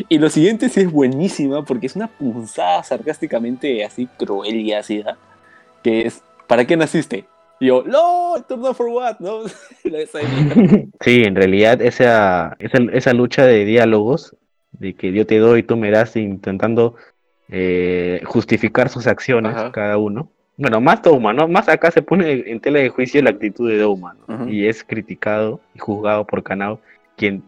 [0.08, 5.18] Y lo siguiente sí es buenísima porque es una punzada sarcásticamente así cruel y ácida,
[5.82, 7.26] que es, ¿para qué naciste?
[7.58, 9.40] Y yo, no, turn off for what, ¿no?
[11.00, 14.36] Sí, en realidad esa, esa, esa lucha de diálogos,
[14.70, 16.94] de que yo te doy, tú me das, intentando
[17.48, 19.72] eh, justificar sus acciones, Ajá.
[19.72, 20.30] cada uno.
[20.56, 21.48] Bueno, más Douma, ¿no?
[21.48, 24.48] Más acá se pone en tela de juicio la actitud de Douma, ¿no?
[24.48, 26.78] Y es criticado y juzgado por Kanao,
[27.16, 27.42] quien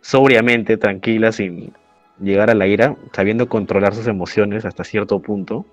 [0.00, 1.72] sobriamente, tranquila, sin
[2.20, 5.64] llegar a la ira, sabiendo controlar sus emociones hasta cierto punto,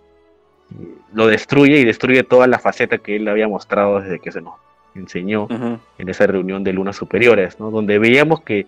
[1.14, 4.56] lo destruye y destruye toda la faceta que él había mostrado desde que se nos
[4.94, 7.72] enseñó en esa reunión de lunas superiores, ¿no?
[7.72, 8.68] Donde veíamos que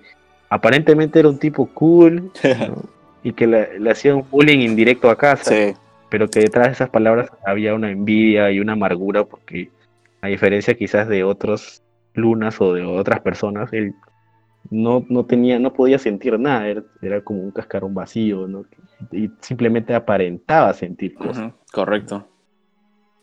[0.49, 2.31] aparentemente era un tipo cool
[2.67, 2.83] ¿no?
[3.23, 5.51] y que le, le hacía un bullying indirecto a casa.
[5.51, 5.73] Sí.
[6.09, 9.69] Pero que detrás de esas palabras había una envidia y una amargura, porque
[10.21, 13.93] a diferencia quizás de otros lunas o de otras personas, él
[14.69, 18.65] no, no tenía, no podía sentir nada, era, era como un cascarón vacío, ¿no?
[19.11, 21.53] Y simplemente aparentaba sentir cosas.
[21.71, 22.27] Correcto.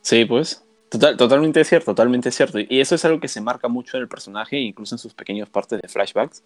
[0.01, 0.64] Sí, pues.
[0.90, 2.61] Total- totalmente cierto, totalmente cierto.
[2.61, 5.49] Y eso es algo que se marca mucho en el personaje, incluso en sus pequeñas
[5.49, 6.44] partes de flashbacks.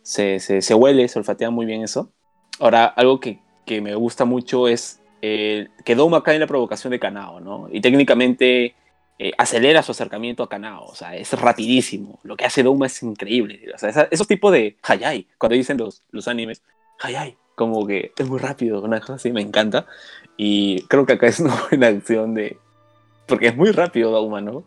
[0.00, 2.10] Se, se, se huele, se olfatea muy bien eso.
[2.58, 6.90] Ahora, algo que, que me gusta mucho es eh, que Doma cae en la provocación
[6.90, 7.68] de Kanao, ¿no?
[7.70, 8.74] Y técnicamente
[9.18, 12.18] eh, acelera su acercamiento a Kanao, o sea, es rapidísimo.
[12.24, 13.60] Lo que hace Doma es increíble.
[13.74, 16.62] O sea, esa- esos tipos de hayai, cuando dicen los, los animes,
[17.00, 19.86] hayai, como que es muy rápido, una cosa así, me encanta.
[20.36, 22.56] Y creo que acá es una buena acción de...
[23.28, 24.64] Porque es muy rápido Dauma, ¿no?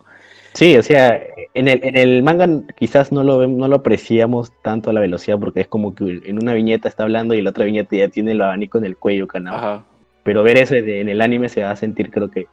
[0.54, 1.22] Sí, o sea,
[1.54, 5.38] en el, en el manga quizás no lo, no lo apreciamos tanto a la velocidad
[5.38, 8.08] porque es como que en una viñeta está hablando y en la otra viñeta ya
[8.08, 9.58] tiene el abanico en el cuello, Kanao.
[9.58, 9.86] Ajá.
[10.26, 12.48] Pero ver eso en el anime se va a sentir, creo que.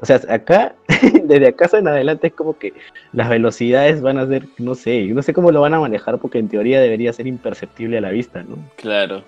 [0.00, 0.74] O sea, acá,
[1.24, 2.72] desde acá en adelante es como que
[3.12, 6.38] las velocidades van a ser, no sé, no sé cómo lo van a manejar porque
[6.38, 8.56] en teoría debería ser imperceptible a la vista, ¿no?
[8.76, 9.22] Claro.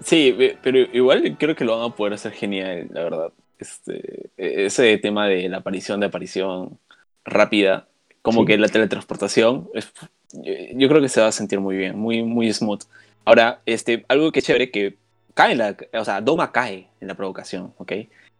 [0.00, 3.32] Sí, pero igual creo que lo van a poder hacer genial, la verdad.
[3.60, 6.78] Este, e- ese tema de la aparición de aparición
[7.24, 7.86] rápida,
[8.22, 8.46] como Sí.
[8.48, 9.92] que la teletransportación, es-
[10.32, 12.82] yo, yo creo que se va a sentir muy bien, muy, muy smooth.
[13.24, 14.96] Ahora, este, algo que es chévere que
[15.34, 17.92] cae, en la, o sea, Doma cae en la provocación, ¿ok?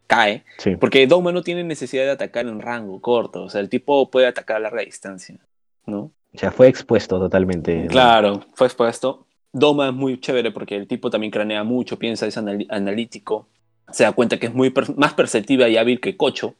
[0.06, 0.76] Cae, Sí.
[0.76, 4.26] porque Doma no tiene necesidad de atacar en rango corto, o sea, el tipo puede
[4.26, 5.36] atacar a larga distancia,
[5.86, 6.10] ¿no?
[6.34, 7.86] O sea, fue expuesto totalmente.
[7.88, 9.26] Claro, fue expuesto.
[9.52, 13.48] Doma es muy chévere porque el tipo también cranea mucho, piensa, es analítico,
[13.90, 16.54] se da cuenta que es muy per- más perceptiva y hábil que Kocho,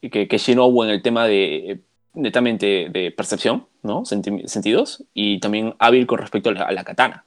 [0.00, 1.80] y que, que Shinobu en el tema de
[2.14, 4.04] netamente de percepción, ¿no?
[4.04, 7.24] Senti- sentidos, y también hábil con respecto a la, a la katana,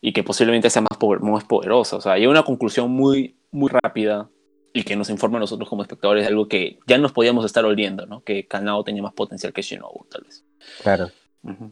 [0.00, 1.96] y que posiblemente sea más, poder- más poderosa.
[1.96, 4.30] O sea, hay una conclusión muy, muy rápida
[4.72, 7.64] y que nos informa a nosotros como espectadores de algo que ya nos podíamos estar
[7.64, 8.22] oliendo, ¿no?
[8.22, 10.44] Que Kanao tenía más potencial que Shinobu, tal vez.
[10.82, 11.08] Claro.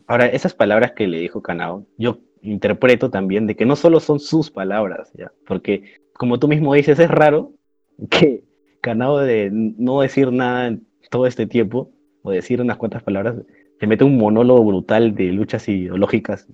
[0.07, 4.21] Ahora, esas palabras que le dijo Kanao, yo interpreto también de que no solo son
[4.21, 5.33] sus palabras, ¿ya?
[5.47, 7.53] Porque, como tú mismo dices, es raro
[8.11, 8.45] que
[8.81, 11.91] Kanao de no decir nada en todo este tiempo,
[12.23, 13.37] o decir unas cuantas palabras,
[13.79, 16.47] se mete un monólogo brutal de luchas ideológicas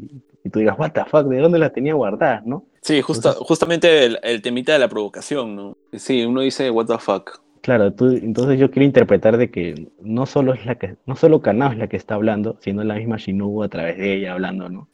[0.45, 2.65] y, tú digas, what the fuck, ¿de dónde las tenía guardadas, no?
[2.81, 5.77] Sí, justa- Entonces- justamente el, el temita de la provocación, ¿no?
[5.93, 7.41] Sí, uno dice, what the fuck.
[7.61, 11.41] Claro, tú, entonces yo quiero interpretar de que no solo es la que, no solo
[11.41, 14.69] Kanao es la que está hablando, sino la misma Shinobu a través de ella hablando,
[14.69, 14.89] ¿no?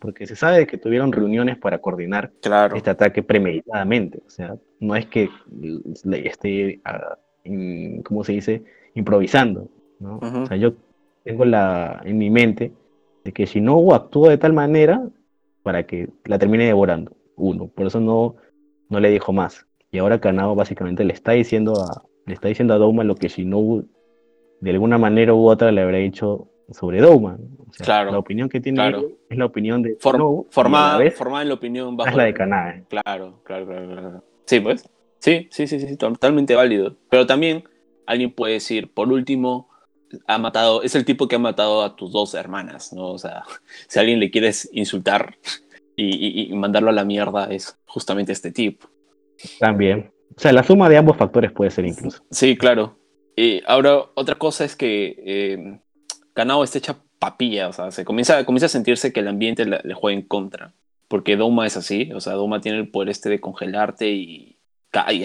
[0.00, 2.76] Porque se sabe que tuvieron reuniones para coordinar Claro.
[2.76, 4.18] este ataque premeditadamente.
[4.26, 5.30] O sea, no es que
[6.04, 8.64] le esté, ah, in- ¿cómo se dice?
[8.94, 9.68] Improvisando.
[9.98, 10.18] ¿no?
[10.22, 10.74] O sea, yo
[11.30, 12.72] tengo la, en mi mente
[13.24, 15.00] de que Shinobu actuó de tal manera
[15.62, 17.12] para que la termine devorando.
[17.36, 18.36] Uno, por eso no,
[18.88, 19.66] no le dijo más.
[19.92, 23.28] Y ahora Kanao básicamente le está diciendo a, le está diciendo a Douma lo que
[23.28, 23.84] Shinobu
[24.60, 27.38] de alguna manera u otra le habrá dicho sobre Douma.
[27.38, 27.64] ¿no?
[27.68, 29.08] O sea, Claro, la opinión que tiene claro.
[29.28, 32.34] es la opinión de Shinobu formada, vez formada en la opinión bajo es la de
[32.34, 32.84] Kanae.
[32.88, 34.24] Claro, claro, claro, claro.
[34.46, 34.88] Sí, pues.
[35.20, 36.96] Sí, sí, sí, sí, totalmente válido.
[37.08, 37.64] Pero también
[38.06, 39.69] alguien puede decir, por último,
[40.26, 43.08] ha matado, es el tipo que ha matado a tus dos hermanas, ¿no?
[43.08, 43.42] O sea,
[43.88, 45.36] si a alguien le quieres insultar
[45.96, 46.06] y,
[46.44, 48.88] y- y mandarlo a la mierda, es justamente este tipo.
[49.58, 50.10] También.
[50.36, 52.22] O sea, la suma de ambos factores puede ser incluso.
[52.30, 52.96] Sí, claro.
[53.36, 55.80] Y ahora, otra cosa es que eh,
[56.34, 59.80] Kanao está hecha papilla, o sea, se comienza, comienza a sentirse que el ambiente le,
[59.82, 60.72] le juega en contra.
[61.08, 64.56] Porque Doma es así, o sea, Doma tiene el poder este de congelarte y,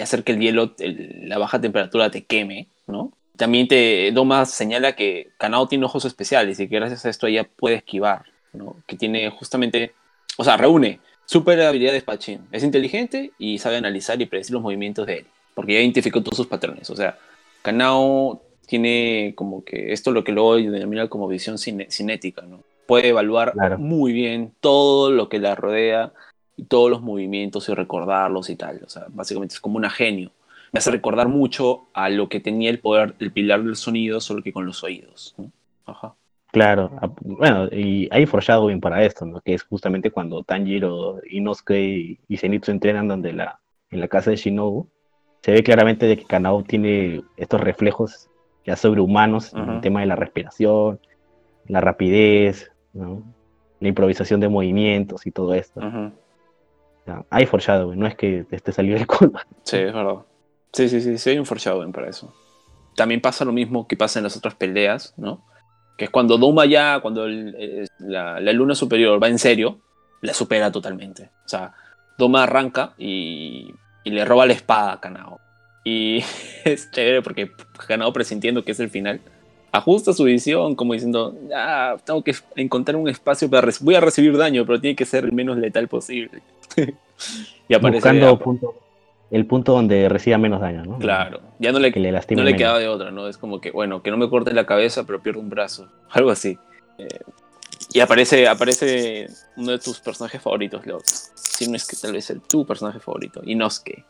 [0.02, 3.12] hacer que el hielo, el- la baja temperatura te queme, ¿no?
[3.36, 7.44] También te, Doma señala que Kanao tiene ojos especiales y que gracias a esto ella
[7.44, 8.76] puede esquivar, ¿no?
[8.86, 9.92] Que tiene justamente,
[10.36, 12.40] o sea, reúne super habilidad de espadachín.
[12.52, 16.36] Es inteligente y sabe analizar y predecir los movimientos de él, porque ya identificó todos
[16.36, 16.88] sus patrones.
[16.90, 17.18] O sea,
[17.62, 22.60] Kanao tiene como que esto lo que luego denomina como visión cine- cinética, ¿no?
[22.86, 23.78] Puede evaluar Claro.
[23.78, 26.12] muy bien todo lo que la rodea
[26.56, 28.80] y todos los movimientos y recordarlos y tal.
[28.86, 30.30] O sea, básicamente es como una genio.
[30.76, 34.42] Me hace recordar mucho a lo que tenía el poder, el pilar del sonido, solo
[34.42, 35.34] que con los oídos.
[35.38, 35.50] ¿no?
[35.86, 36.14] Ajá.
[36.52, 36.90] Claro.
[37.22, 39.40] Bueno, y hay foreshadowing para esto, ¿no?
[39.40, 43.58] Que es justamente cuando Tanjiro, Inosuke y, Zenitsu entrenan donde la,
[43.90, 44.86] en la casa de Shinobu.
[45.40, 48.28] Se ve claramente de que Kanao tiene estos reflejos
[48.66, 49.72] ya sobrehumanos en Ujú.
[49.72, 51.00] el tema de la respiración,
[51.68, 53.22] la rapidez, ¿no?
[53.80, 55.80] La improvisación de movimientos y todo esto.
[55.80, 56.12] Ujú.
[57.00, 59.38] O sea, hay foreshadowing, no es que te esté saliendo el culo.
[59.62, 60.18] Sí, es verdad.
[60.72, 62.34] Sí, sí, sí, sí, hay un foreshadowing para eso.
[62.94, 65.42] También pasa lo mismo que pasa en las otras peleas, ¿no?
[65.96, 69.78] Que es cuando Doma ya, cuando el- la, la luna superior va en serio,
[70.20, 71.30] la supera totalmente.
[71.44, 71.72] O sea,
[72.18, 73.74] Doma arranca y,
[74.04, 75.40] y le roba la espada a Kanao.
[75.84, 76.22] Y
[76.64, 77.50] es chévere porque
[77.86, 79.20] Kanao presintiendo que es el final,
[79.72, 83.68] ajusta su visión como diciendo, ah, tengo que encontrar un espacio para...
[83.80, 86.42] Voy a recibir daño, pero tiene que ser el menos letal posible.
[87.68, 87.96] y aparece...
[87.98, 88.74] Buscando punto,
[89.30, 90.98] el punto donde reciba menos daño, ¿no?
[90.98, 92.58] Claro, ya no le, Que le no le menos.
[92.58, 93.28] quedaba de otra, ¿no?
[93.28, 95.88] Es como que, bueno, que no me corte la cabeza, pero pierdo un brazo.
[96.10, 96.58] Algo así.
[96.98, 97.06] Eh,
[97.92, 100.98] y aparece, aparece uno de tus personajes favoritos, Leo.
[101.04, 104.04] Si no es que tal vez el tu personaje favorito, Inosuke.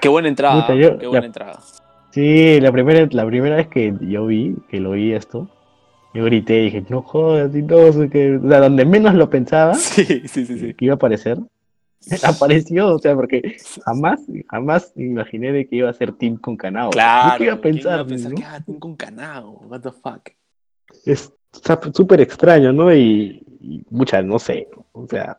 [0.00, 1.60] Qué buena entrada, Puta, yo- qué buena la- entrada.
[2.10, 5.48] Sí, la primera, la primera vez que yo vi, que lo vi esto,
[6.14, 10.46] yo grité y dije, no jodas, que, o sea, donde menos lo pensaba Sí, sí,
[10.46, 10.74] sí, sí.
[10.74, 11.38] que iba a aparecer,
[12.22, 16.90] apareció, o sea, porque jamás, jamás imaginé de que iba a ser Team con Kanao.
[16.90, 17.32] Claro.
[17.32, 17.92] ¿Yo qué iba a ¿quién pensar?
[17.92, 18.36] iba a pensar no?
[18.36, 19.44] que ah, tengo un canal?
[19.46, 20.30] What the fuck.
[21.04, 21.32] Es
[21.92, 22.94] súper extraño, ¿no?
[22.94, 25.38] Y, y mucha, no sé, o sea,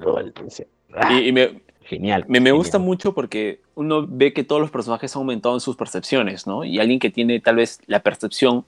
[0.00, 2.24] ah, Y, y me, genial.
[2.28, 5.76] Me, me gusta mucho porque uno ve que todos los personajes han aumentado en sus
[5.76, 6.64] percepciones, ¿no?
[6.64, 8.64] Y alguien que tiene tal vez la percepción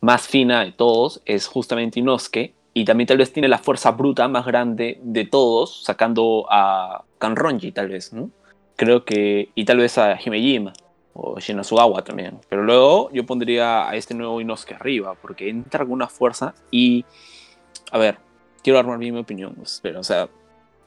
[0.00, 2.54] más fina de todos es justamente Inosuke.
[2.74, 7.72] Y también tal vez tiene la fuerza bruta más grande de todos, sacando a Kanronji
[7.72, 8.30] tal vez, ¿no?
[8.76, 9.50] Creo que...
[9.54, 10.72] Y tal vez a Himejima
[11.14, 12.38] o Shinosugawa también.
[12.48, 17.04] Pero luego yo pondría a este nuevo Inosuke arriba porque entra con una fuerza y...
[17.90, 18.18] A ver,
[18.62, 20.28] quiero armar bien mi opinión, pues, pero o sea,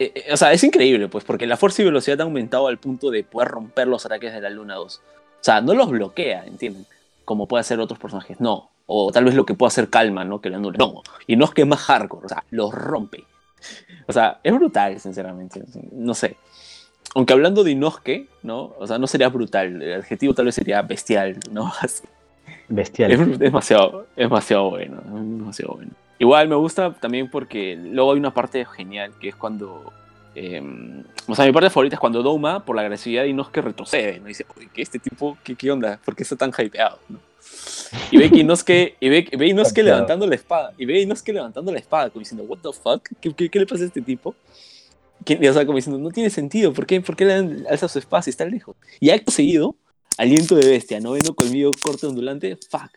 [0.01, 2.79] eh, eh, o sea, es increíble, pues, porque la fuerza y velocidad han aumentado al
[2.79, 4.97] punto de poder romper los ataques de la Luna 2.
[4.97, 6.87] O sea, no los bloquea, ¿entienden?
[7.23, 8.71] Como puede hacer otros personajes, no.
[8.93, 10.41] O tal vez lo que puede hacer Calma, ¿no?
[10.41, 10.77] Que le anula.
[10.77, 11.01] No.
[11.27, 13.23] Y no es que es más hardcore, o sea, los rompe.
[14.07, 15.61] O sea, es brutal, sinceramente.
[15.93, 16.35] No sé.
[17.15, 18.73] Aunque hablando de Inosuke, ¿no?
[18.77, 19.81] O sea, no sería brutal.
[19.81, 21.71] El adjetivo tal vez sería bestial, ¿no?
[21.81, 22.03] Así.
[22.67, 23.11] Bestial.
[23.11, 25.91] Es demasiado, es demasiado bueno, es demasiado bueno.
[26.19, 29.93] Igual me gusta también porque luego hay una parte genial que es cuando.
[30.35, 30.61] eh,
[31.27, 34.19] o sea, mi parte favorita es cuando Doma, por la agresividad de Inosuke, retrocede.
[34.19, 34.25] ¿no?
[34.25, 35.99] Y dice, oye, ¿qué este tipo, qué, qué onda?
[36.03, 36.99] ¿Por qué está tan hypeado?
[37.07, 37.19] ¿no?
[38.11, 40.73] Y ve que Inosuke, y ve, ve Inosuke levantando la espada.
[40.77, 43.07] Y ve Inosuke levantando la espada, como diciendo, ¿What the fuck?
[43.19, 44.35] ¿Qué, qué, qué le pasa a este tipo?
[45.25, 46.73] ¿Qué- o sea, como diciendo, no tiene sentido.
[46.73, 48.75] ¿Por qué, por qué le alza su espada si está lejos?
[48.99, 49.75] Y acto seguido,
[50.17, 52.89] aliento de bestia, noveno colmillo corte ondulante, fuck.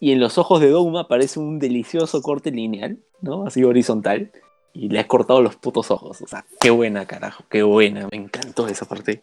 [0.00, 3.46] Y en los ojos de Dogma aparece un delicioso corte lineal, ¿no?
[3.46, 4.32] Así horizontal.
[4.74, 6.22] Y le has cortado los putos ojos.
[6.22, 8.08] O sea, qué buena, carajo, qué buena.
[8.10, 9.22] Me encantó esa parte.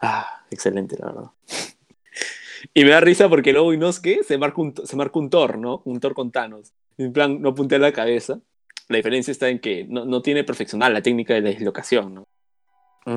[0.00, 1.30] Ah, excelente, la verdad.
[2.74, 5.82] Y me da risa porque luego Inosuke se marca un, se marca un Thor, ¿no?
[5.84, 6.72] Un Thor con Thanos.
[6.98, 8.40] En plan, no puntea la cabeza.
[8.88, 12.28] La diferencia está en que no, no tiene perfeccionada la técnica de la dislocación, ¿no?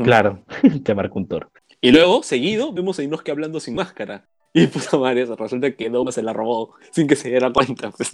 [0.04, 0.44] Claro,
[0.84, 1.52] te marca un toro.
[1.82, 4.26] Y luego, seguido, vemos a Inosuke hablando sin máscara.
[4.54, 7.92] Y puta madre, resulta que Doma se la robó sin que se diera cuenta.
[7.92, 8.12] Pues.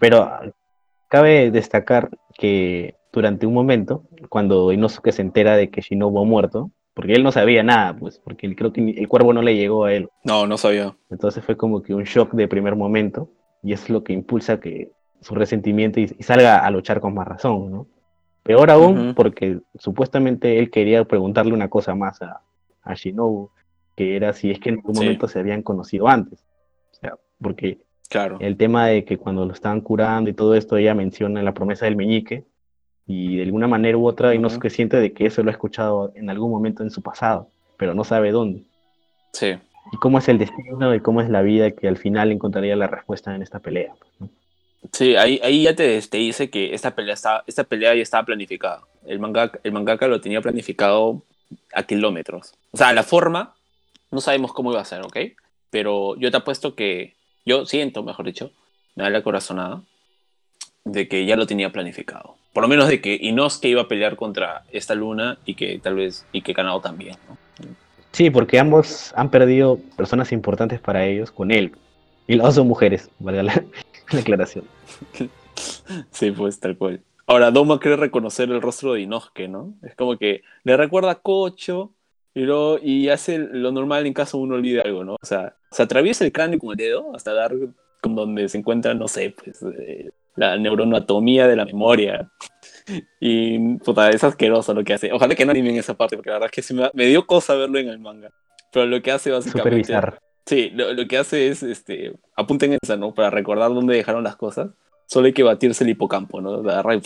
[0.00, 0.28] Pero
[1.08, 6.70] cabe destacar que durante un momento, cuando Inosuke se entera de que Shinobu ha muerto,
[6.98, 9.84] porque él no sabía nada, pues, porque él- creo que el cuervo no le llegó
[9.84, 10.08] a él.
[10.24, 10.96] No, no sabía.
[11.10, 13.30] Entonces fue como que un shock de primer momento,
[13.62, 17.28] y es lo que impulsa que su resentimiento y, y salga a luchar con más
[17.28, 17.86] razón, ¿no?
[18.42, 22.40] Peor aún, porque supuestamente él quería preguntarle una cosa más a,
[22.82, 23.50] a Shinobu,
[23.94, 25.00] que era si es que en algún Sí.
[25.02, 26.44] momento se habían conocido antes.
[26.90, 28.38] O sea, porque Claro.
[28.40, 31.84] el tema de que cuando lo estaban curando y todo esto, ella menciona la promesa
[31.84, 32.44] del meñique,
[33.08, 34.36] y de alguna manera u otra, Ujú.
[34.36, 37.94] Inosuke siente de que eso lo ha escuchado en algún momento en su pasado, pero
[37.94, 38.62] no sabe dónde.
[39.32, 39.56] Sí.
[39.90, 42.86] Y cómo es el destino y cómo es la vida que al final encontraría la
[42.86, 43.94] respuesta en esta pelea.
[44.20, 44.28] ¿no?
[44.92, 48.26] Sí, ahí, ahí ya te, te dice que esta pelea, está, esta pelea ya estaba
[48.26, 48.82] planificada.
[49.06, 51.22] El mangaka, el mangaka lo tenía planificado
[51.72, 52.52] a kilómetros.
[52.72, 53.54] O sea, la forma,
[54.10, 55.16] no sabemos cómo iba a ser, ¿ok?
[55.70, 57.14] Pero yo te apuesto que,
[57.46, 58.50] yo siento, mejor dicho,
[58.94, 59.82] me da la corazonada,
[60.92, 62.36] de que ya lo tenía planificado.
[62.52, 65.94] Por lo menos de que Inosuke iba a pelear contra esta luna y que tal
[65.96, 67.36] vez, y que Kanao también, ¿no?
[68.12, 71.72] Sí, porque ambos han perdido personas importantes para ellos con él.
[72.26, 73.64] Y las dos son mujeres, valga la,
[74.12, 74.64] la aclaración.
[76.10, 77.00] Sí, pues tal cual.
[77.26, 79.74] Ahora, Doma cree reconocer el rostro de Inosuke, ¿no?
[79.82, 81.92] Es como que le recuerda a Kocho
[82.34, 85.14] y, luego- y hace lo normal en caso uno olvide algo, ¿no?
[85.20, 87.52] O sea, se atraviesa el cráneo con el dedo hasta dar
[88.00, 92.30] con donde se encuentra, no sé, pues eh, la neuroanatomía de la memoria.
[93.20, 95.12] Y, puta, es asqueroso lo que hace.
[95.12, 97.26] Ojalá que no animen esa parte, porque la verdad es que sí me, me dio
[97.26, 98.30] cosa verlo en el manga.
[98.72, 99.62] Pero lo que hace básicamente...
[99.70, 100.18] Súper bizarro.
[100.46, 103.12] Sí, lo, lo que hace es, este, apunten esa, ¿no?
[103.12, 104.70] Para recordar dónde dejaron las cosas.
[105.06, 106.62] Solo hay que batirse el hipocampo, ¿no?
[106.62, 107.00] Y...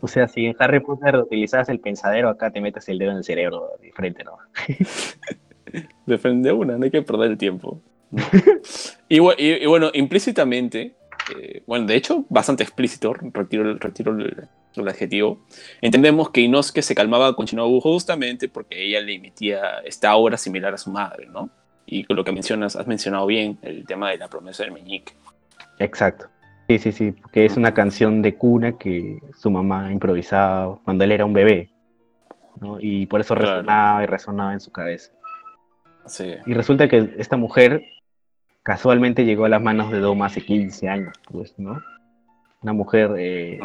[0.00, 3.18] O sea, si en Harry Potter utilizabas el pensadero, acá te metes el dedo en
[3.18, 4.32] el cerebro de frente, ¿no?
[6.06, 7.80] Defende una, no hay que perder el tiempo.
[9.08, 10.94] y, y- y bueno, implícitamente,
[11.36, 15.44] eh, bueno, de hecho, bastante explícito, retiro, el- retiro el, el adjetivo.
[15.80, 20.74] Entendemos que Inosuke se calmaba con Shinobu justamente porque ella le emitía esta aura similar
[20.74, 21.50] a su madre, ¿no?
[21.86, 25.12] Y con lo que mencionas, has mencionado bien, el tema de la promesa del meñique.
[25.78, 26.26] Exacto.
[26.68, 31.12] Sí, sí, sí, porque es una canción de cuna que su mamá improvisaba cuando él
[31.12, 31.70] era un bebé,
[32.60, 32.78] ¿no?
[32.80, 33.56] Y por eso Claro.
[33.56, 35.12] resonaba y resonaba en su cabeza.
[36.06, 36.34] Sí.
[36.46, 37.82] Y resulta que esta mujer
[38.64, 41.80] casualmente llegó a las manos de Doma hace 15 años, pues, ¿no?
[42.62, 43.60] Una mujer eh,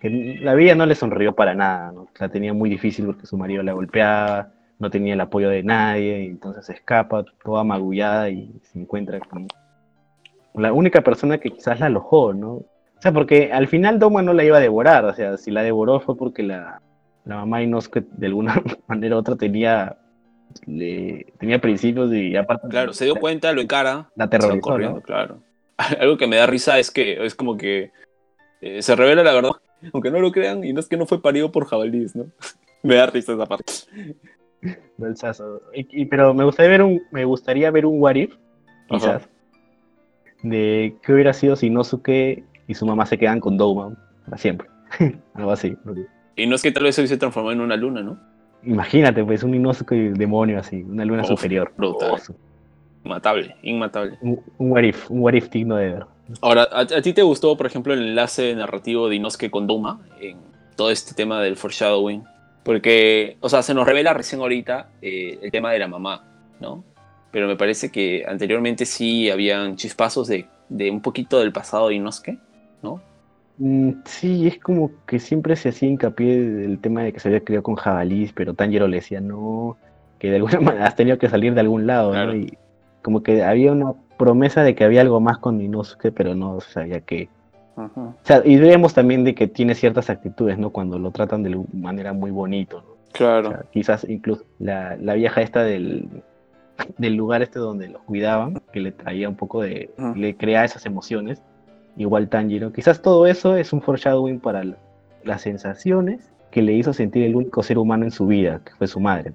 [0.00, 2.08] que la vida no le sonrió para nada, ¿no?
[2.18, 4.48] La tenía muy difícil porque su marido la golpeaba,
[4.80, 9.20] no tenía el apoyo de nadie, y entonces se escapa toda magullada y se encuentra
[9.20, 9.46] con
[10.54, 12.50] la única persona que quizás la alojó, ¿no?
[12.52, 15.62] O sea, porque al final Doma no la iba a devorar, o sea, si la
[15.62, 16.80] devoró fue porque la,
[17.24, 19.96] la mamá Inosuke de alguna manera u otra tenía,
[20.66, 22.68] le- tenía principios y aparte...
[22.68, 25.38] Claro, se dio cuenta, lo encara, La se terrorizó, claro.
[26.00, 27.90] Algo que me da risa es que es como que
[28.60, 29.50] eh, se revela la verdad,
[29.92, 32.26] aunque no lo crean, y no es que no fue parido por jabalíes, ¿no?
[32.82, 33.72] me da risa esa parte.
[35.74, 38.34] Y- y- pero me gustaría ver un, me gustaría ver un what if,
[38.88, 39.28] quizás,
[40.42, 44.68] de qué hubiera sido si Inosuke y su mamá se quedan con Doma para siempre.
[45.34, 45.76] Algo así.
[46.36, 48.18] Y no es que tal vez hoy se transformó en una luna, ¿no?
[48.64, 51.72] Imagínate, pues, un Inosuke demonio así, una luna Uf, superior.
[51.76, 52.20] brutal.
[53.04, 54.16] Matable, inmatable.
[54.20, 56.06] un, un what if, un what if digno de ver.
[56.40, 60.00] Ahora, ¿a, a ti te gustó, por ejemplo, el enlace narrativo de Inosuke con Doma
[60.20, 60.38] en
[60.76, 62.22] todo este tema del foreshadowing?
[62.62, 66.24] Porque, o sea, se nos revela recién ahorita eh, el tema de la mamá,
[66.60, 66.84] ¿no?
[67.32, 71.96] Pero me parece que anteriormente sí habían chispazos de, de un poquito del pasado de
[71.96, 72.38] Inosuke,
[72.82, 73.00] ¿no?
[73.64, 77.44] Mm, sí, es como que siempre se hacía hincapié del tema de que se había
[77.44, 79.76] criado con jabalís, pero Tanjiro le decía no,
[80.18, 82.34] que de alguna manera has tenido que salir de algún lado, ¿no?
[82.34, 82.58] Y
[83.02, 86.72] como que había una promesa de que había algo más con Inosuke, pero no se
[86.72, 87.28] sabía qué.
[87.76, 90.70] O sea, y vemos también de que tiene ciertas actitudes, ¿no?
[90.70, 92.90] Cuando lo tratan de manera muy bonito, ¿no?
[92.94, 93.50] O Claro.
[93.50, 96.08] sea, quizás incluso la, la vieja esta del,
[96.98, 100.84] del lugar este donde los cuidaban, que le traía un poco de, le crea esas
[100.84, 101.40] emociones,
[101.96, 102.72] igual Tanjiro.
[102.72, 104.76] Quizás todo eso es un foreshadowing para la-
[105.24, 108.86] las sensaciones que le hizo sentir el único ser humano en su vida, que fue
[108.86, 109.32] su madre.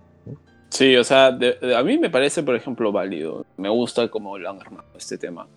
[0.70, 3.46] Sí, o sea, a mí me parece, por ejemplo, válido.
[3.56, 5.48] Me gusta cómo lo han armado este tema.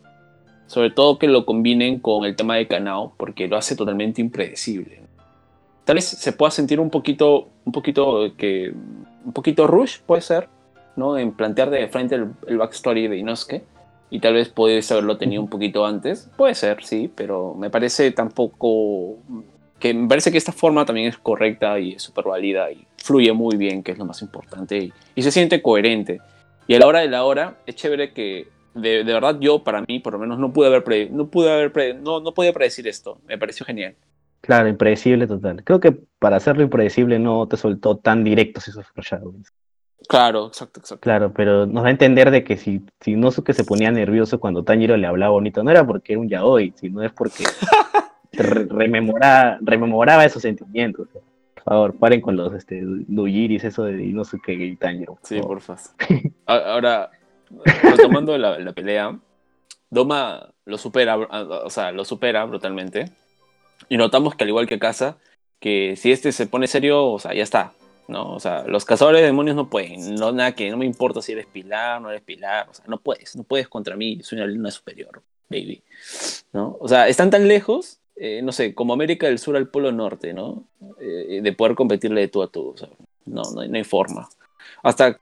[0.67, 5.03] Sobre todo que lo combinen con el tema de Kanao, porque lo hace totalmente impredecible.
[5.85, 8.73] Tal vez se pueda sentir un poquito, un poquito que,
[9.25, 10.49] un poquito rush, puede ser,
[10.95, 11.19] ¿no?
[11.19, 13.65] En plantear de frente el, el backstory de Inosuke.
[14.11, 16.29] Y tal vez puedes haberlo tenido un poquito antes.
[16.37, 19.19] Puede ser, sí, pero me parece tampoco
[19.79, 23.33] que me parece que esta forma también es correcta y es súper válida y fluye
[23.33, 26.21] muy bien, que es lo más importante, y, y se siente coherente.
[26.67, 29.81] Y a la hora de la hora, es chévere que, de, de verdad, yo, para
[29.83, 32.53] mí, por lo menos, no pude haber, pre- no pude haber pre- no, no podía
[32.53, 33.19] predecir esto.
[33.27, 33.95] Me pareció genial.
[34.43, 35.65] Claro, impredecible total.
[35.65, 39.53] Creo que para hacerlo impredecible no te soltó tan directos esos foreshadowings.
[40.11, 41.03] Claro, exacto, exacto.
[41.05, 44.65] Claro, pero nos da a entender de que si, si Inosuke se ponía nervioso cuando
[44.65, 47.45] Tanjiro le hablaba bonito, no era porque era un yaoi, sino es porque
[48.33, 51.07] re- rememora- rememoraba esos sentimientos.
[51.55, 52.83] Por favor, paren con los este,
[53.63, 55.15] eso de Inosuke y Tanjiro.
[55.15, 55.49] por Sí, favor.
[55.63, 55.77] porfa.
[56.47, 57.11] Ahora,
[57.83, 59.17] retomando la, la pelea,
[59.91, 63.11] Doma lo supera, o sea, lo supera brutalmente.
[63.89, 65.19] Y notamos que al igual que Casa,
[65.61, 67.73] que si este se pone serio, o sea, ya está.
[68.11, 68.35] ¿No?
[68.35, 70.15] O sea, los cazadores de demonios no pueden.
[70.17, 72.69] No, nada que no me importa si eres pilar, no eres pilar.
[72.69, 73.37] O sea, no puedes.
[73.37, 74.21] No puedes contra mí.
[74.23, 75.83] Soy una luna superior, baby.
[76.53, 76.77] ¿No?
[76.81, 80.35] O sea, están tan lejos, eh, no sé, como América del Sur al Polo Norte,
[80.35, 80.65] ¿no?
[81.01, 82.75] Eh, de poder competirle de tú a tú.
[83.25, 84.29] No, no, no hay forma.
[84.83, 85.19] Hasta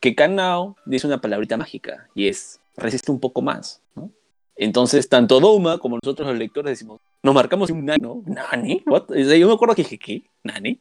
[0.00, 4.10] que Kanao dice una palabrita mágica y es resiste un poco más, ¿no?
[4.56, 8.22] Entonces, tanto Doma como nosotros los lectores decimos, nos marcamos un nani, ¿no?
[8.26, 8.82] ¿Nani?
[8.86, 9.14] What?
[9.14, 10.22] Yo me acuerdo que dije, ¿qué?
[10.42, 10.78] ¿Nani?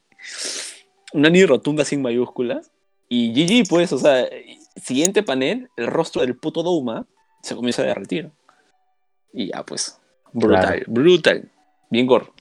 [1.14, 2.72] Un nani rotunda sin mayúsculas.
[3.10, 4.26] Y GG, pues, o sea,
[4.78, 7.06] siguiente panel, el rostro del puto Doma
[7.42, 8.30] se comienza a derretir.
[9.34, 10.00] Y ya, pues,
[10.32, 10.84] brutal, Claro.
[10.88, 11.50] brutal.
[11.90, 12.34] Bien gordo.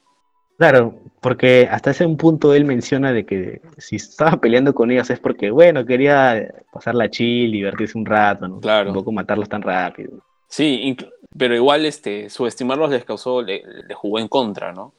[0.58, 5.18] Claro, porque hasta ese punto él menciona de que si estaba peleando con ellos es
[5.18, 8.60] porque, bueno, quería pasarla chill, divertirse un rato, ¿no?
[8.60, 8.86] Claro.
[8.92, 10.18] Tampoco matarlos tan rápido.
[10.48, 10.96] Sí,
[11.36, 14.92] pero igual este, subestimarlos les causó, le, le jugó en contra, ¿no?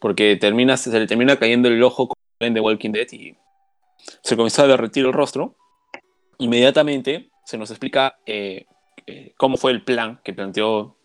[0.00, 2.08] Porque termina, se le termina cayendo el ojo
[2.38, 3.36] el de Walking Dead y
[4.22, 5.56] se comienza a derretir el rostro.
[6.38, 8.66] Inmediatamente se nos explica eh,
[9.06, 10.96] eh, cómo fue el plan que planteó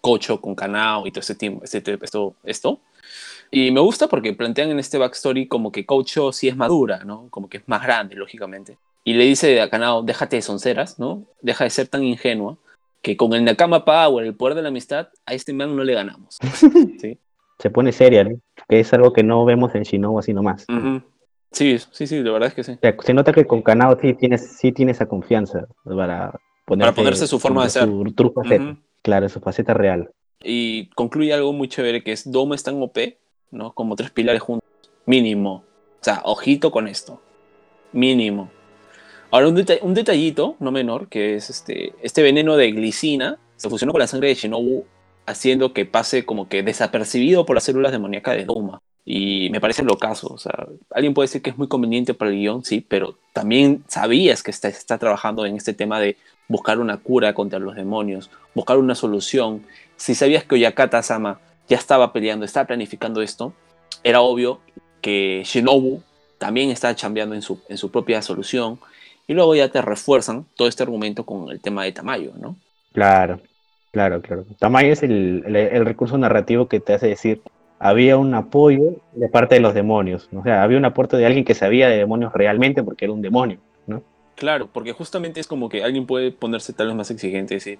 [0.00, 2.80] Cocho con Kanao y todo ese tiempo, este, esto, esto.
[3.50, 7.28] Y me gusta porque plantean en este backstory como que Cocho sí es madura, ¿no?
[7.30, 8.78] Como que es más grande, lógicamente.
[9.04, 11.24] Y le dice a Kanao, déjate de sonceras, ¿no?
[11.40, 12.58] Deja de ser tan ingenua
[13.00, 15.94] que con el Nakama Power, el poder de la amistad, a este man no le
[15.94, 16.36] ganamos.
[17.00, 17.18] ¿Sí?
[17.58, 18.38] Se pone seria, ¿no?
[18.68, 20.64] Que es algo que no vemos en Shinobu así nomás.
[20.68, 21.02] Ujú.
[21.50, 22.72] Sí, sí, sí, la verdad es que sí.
[22.72, 26.94] O sea, se nota que con Kanao sí tiene, sí tiene esa confianza para, ponerte-
[26.94, 27.84] ponerse su forma de ser.
[27.84, 28.62] Su true faceta.
[28.64, 28.76] Ujú.
[29.02, 30.10] Claro, su faceta real.
[30.42, 33.18] Y concluye algo muy chévere que es Doma está en OP,
[33.50, 33.72] ¿no?
[33.72, 34.68] Como tres pilares juntos.
[35.06, 35.64] Mínimo.
[36.00, 37.20] O sea, ojito con esto.
[37.92, 38.50] Mínimo.
[39.30, 43.68] Ahora, un, deta- un detallito, no menor, que es este, este veneno de glicina se
[43.68, 44.84] fusionó con la sangre de Shinobu,
[45.28, 48.80] haciendo que pase como que desapercibido por las células demoníacas de Doma.
[49.04, 50.28] Y me parece locazo.
[50.28, 53.84] O sea, alguien puede decir que es muy conveniente para el guion, sí, pero también
[53.88, 56.16] sabías que está, está trabajando en este tema de
[56.48, 59.64] buscar una cura contra los demonios, buscar una solución.
[59.96, 63.52] Si sabías que Oyakata-sama ya estaba peleando, estaba planificando esto,
[64.02, 64.60] era obvio
[65.02, 66.02] que Shinobu
[66.38, 68.78] también estaba chambeando en su, en su propia solución.
[69.26, 72.56] Y luego ya te refuerzan todo este argumento con el tema de Tamayo, ¿no?
[72.94, 73.40] Claro,
[73.92, 74.44] claro, claro.
[74.58, 77.40] Tamayo es el, el- recurso narrativo que te hace decir,
[77.78, 80.28] había un apoyo de parte de los demonios.
[80.34, 83.22] O sea, había un aporte de alguien que sabía de demonios realmente porque era un
[83.22, 83.58] demonio.
[83.86, 84.02] ¿no?
[84.36, 87.78] Claro, porque justamente es como que alguien puede ponerse tal vez más exigente y decir,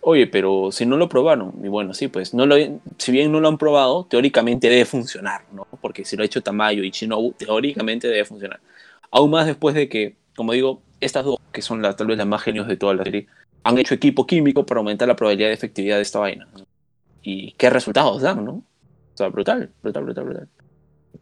[0.00, 2.56] oye, pero si no lo probaron, y bueno, sí, pues, no lo,
[2.98, 5.66] si bien no lo han probado, teóricamente debe funcionar, ¿no?
[5.80, 8.60] Porque si lo ha hecho Tamayo y Shinobu, teóricamente debe funcionar.
[9.10, 12.26] Aún más después de que, como digo, estas dos, que son la, tal vez las
[12.26, 13.26] más genios de toda la serie,
[13.64, 16.46] han hecho equipo químico para aumentar la probabilidad de efectividad de esta vaina.
[17.22, 18.52] Y qué resultados dan, ¿no?
[18.52, 20.48] O sea, brutal, brutal, brutal, brutal.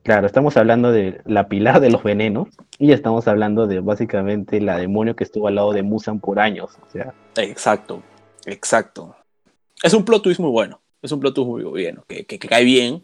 [0.03, 4.77] Claro, estamos hablando de la pilar de los venenos y estamos hablando de básicamente la
[4.77, 6.73] demonio que estuvo al lado de Musan por años.
[6.87, 8.03] O sea, Exacto,
[8.47, 9.15] exacto.
[9.83, 10.81] Es un plot twist muy bueno.
[11.03, 13.03] Es un plot twist muy bueno, que, que, que cae bien.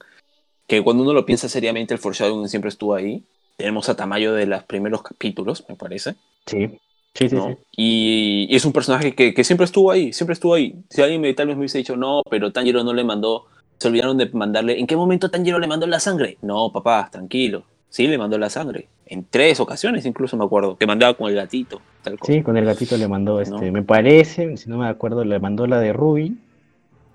[0.67, 3.25] Que cuando uno lo piensa seriamente, el foreshadowing siempre estuvo ahí.
[3.57, 6.17] Tenemos a Tamayo de los primeros capítulos, me parece.
[6.47, 6.79] sí,
[7.15, 7.35] sí, sí.
[7.37, 7.49] ¿no?
[7.49, 7.57] sí.
[7.77, 10.75] Y, y es un personaje que, que siempre estuvo ahí, siempre estuvo ahí.
[10.91, 13.47] Si alguien me, tal vez me hubiese dicho, no, pero Tanjiro no le mandó,
[13.79, 14.79] se olvidaron de mandarle.
[14.79, 16.39] ¿En qué momento Tanjiro le mandó la sangre?
[16.43, 17.65] No, papá, tranquilo.
[17.91, 18.89] Sí, le mandó la sangre.
[19.07, 21.81] En tres ocasiones incluso me acuerdo, que mandaba con el gatito.
[22.03, 22.33] Tal cosa.
[22.33, 23.73] Sí, con el gatito le mandó, este, No.
[23.73, 26.37] me parece, si no me acuerdo, le mandó la de Ruby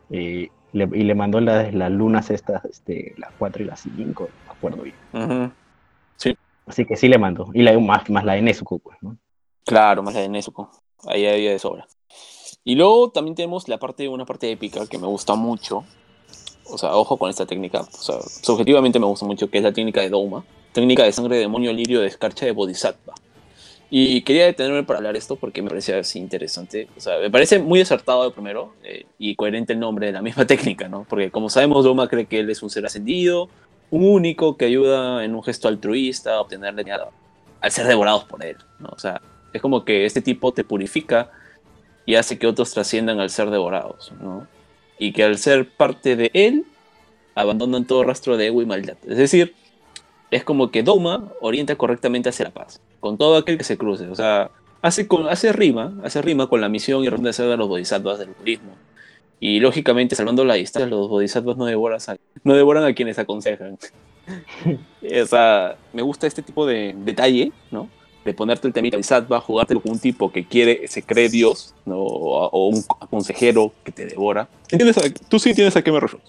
[0.09, 3.81] eh, le- y le mandó la de las lunas estas, este, las 4 y las
[3.81, 4.95] 5, no me acuerdo bien.
[5.13, 5.51] Ujú.
[6.65, 7.49] Así que sí le mandó.
[7.53, 9.17] Y la, más, más la de Nezuko, pues, ¿no?
[9.65, 10.69] Claro, más la de Nezuko.
[11.05, 11.87] Ahí había de sobra.
[12.63, 15.83] Y luego también tenemos la parte, una parte épica que me gusta mucho.
[16.65, 17.81] O sea, ojo con esta técnica.
[17.81, 20.45] O sea, subjetivamente me gusta mucho, que es la técnica de Douma.
[20.71, 23.13] Técnica de sangre de demonio lirio de escarcha de Bodhisattva.
[23.95, 26.87] Y quería detenerme para hablar esto porque me parecía así interesante.
[26.97, 30.21] O sea, me parece muy acertado de primero eh, y coherente el nombre de la
[30.23, 31.05] misma técnica, ¿no?
[31.07, 33.49] Porque como sabemos, Douma cree que él es un ser ascendido,
[33.91, 37.09] un único que ayuda en un gesto altruista a obtener leñada
[37.61, 38.89] al ser devorados por él, ¿no?
[38.91, 39.21] O sea,
[39.53, 41.31] es como que este tipo te purifica
[42.05, 44.47] y hace que otros trasciendan al ser devorados, ¿no?
[44.99, 46.65] Y que al ser parte de él,
[47.35, 48.97] abandonan todo rastro de ego y maldad.
[49.07, 49.55] Es decir,
[50.31, 54.09] es como que Doma orienta correctamente hacia la paz, con todo aquel que se cruce.
[54.09, 54.51] O sea,
[54.81, 57.67] hace, con, hace rima, hace rima con la misión y razón de ser de los
[57.67, 58.71] bodhisattvas del budismo.
[59.39, 63.77] Y lógicamente, salvando la distancia, los bodhisattvas no devoran a, no devoran a quienes aconsejan.
[65.21, 67.89] o sea, me gusta este tipo de detalle, ¿no?
[68.25, 71.97] De ponerte el temita bodhisattva, jugártelo con un tipo que quiere, se cree Dios, ¿no?
[71.99, 74.47] o, o un consejero que te devora.
[74.71, 74.97] ¿Entiendes?
[74.97, 76.23] a- Tú sí entiendes a qué me refiero.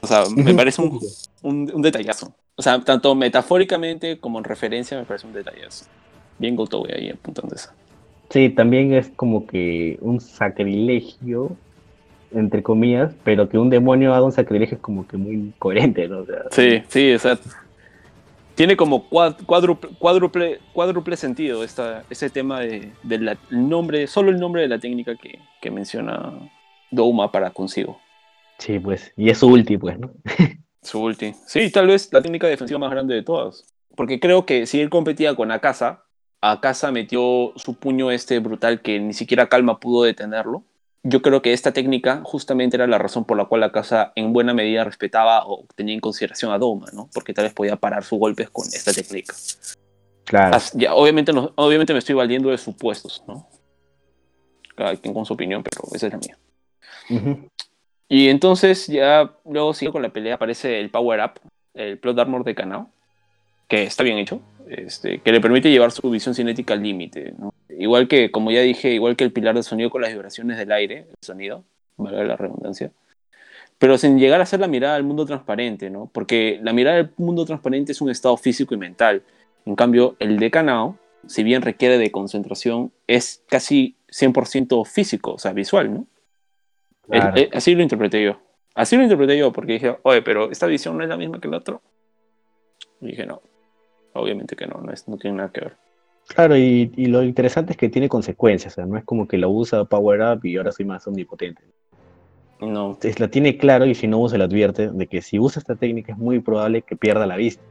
[0.00, 0.98] O sea, me parece un,
[1.42, 2.34] un, un detallazo.
[2.56, 5.86] O sea, tanto metafóricamente como en referencia me parece un detallazo.
[6.38, 7.70] Bien Gotowe ahí apuntando eso.
[8.30, 11.56] Sí, también es como que un sacrilegio,
[12.32, 16.20] entre comillas, pero que un demonio haga un sacrilegio es como que muy coherente, ¿no?
[16.20, 17.50] O sea, Sí, sí, exacto.
[18.54, 24.30] Tiene como cuádruple, cuádruple, cuádruple sentido esta, ese tema de, de la- el nombre, solo
[24.30, 26.32] el nombre de la técnica que, que menciona
[26.90, 27.98] Douma para consigo.
[28.58, 30.12] Sí, pues, y es su ulti, pues, ¿no?
[30.82, 31.32] Su ulti.
[31.46, 33.64] Sí, tal vez la técnica defensiva más grande de todas.
[33.96, 36.02] Porque creo que si él competía con Akasa,
[36.40, 40.64] Akasa metió su puño este brutal que ni siquiera Calma pudo detenerlo.
[41.04, 44.54] Yo creo que esta técnica justamente era la razón por la cual Akasa en buena
[44.54, 47.08] medida respetaba o tenía en consideración a Doma, ¿no?
[47.12, 49.34] Porque tal vez podía parar sus golpes con esta técnica.
[50.24, 50.54] Claro.
[50.54, 53.48] As- ya, obviamente, no- obviamente me estoy valiendo de supuestos, ¿no?
[54.76, 56.38] Cada quien con su opinión, pero esa es la mía.
[57.10, 57.48] Ujú.
[58.08, 61.40] Y entonces ya luego sigue con la pelea, aparece el Power Up,
[61.74, 62.90] el Plot Armor de Kanao,
[63.66, 67.32] que está bien hecho, este, que le permite llevar su visión cinética al límite.
[67.38, 67.51] ¿no?
[67.78, 70.72] Igual que, como ya dije, igual que el pilar de sonido con las vibraciones del
[70.72, 71.64] aire, el sonido,
[71.96, 72.90] valga la redundancia,
[73.78, 76.10] pero sin llegar a ser la mirada al mundo transparente, ¿no?
[76.12, 79.22] Porque la mirada al mundo transparente es un estado físico y mental.
[79.64, 85.38] En cambio, el de Kanao, si bien requiere de concentración, es casi 100% físico, o
[85.38, 86.06] sea, visual, ¿no?
[87.08, 87.36] El- Claro.
[87.36, 88.40] eh, así lo interpreté yo.
[88.74, 91.48] Así lo interpreté yo, porque dije, oye, pero esta visión no es la misma que
[91.48, 91.82] el otro.
[93.00, 93.42] Y dije, no,
[94.14, 95.76] obviamente que no, no, es, no tiene nada que ver.
[96.28, 99.36] Claro, y, y lo interesante es que tiene consecuencias, o sea, no es como que
[99.38, 101.62] lo usa Power Up y ahora soy más omnipotente.
[102.60, 105.60] No, Entonces, la tiene claro y si no se le advierte de que si usa
[105.60, 107.62] esta técnica es muy probable que pierda la vista.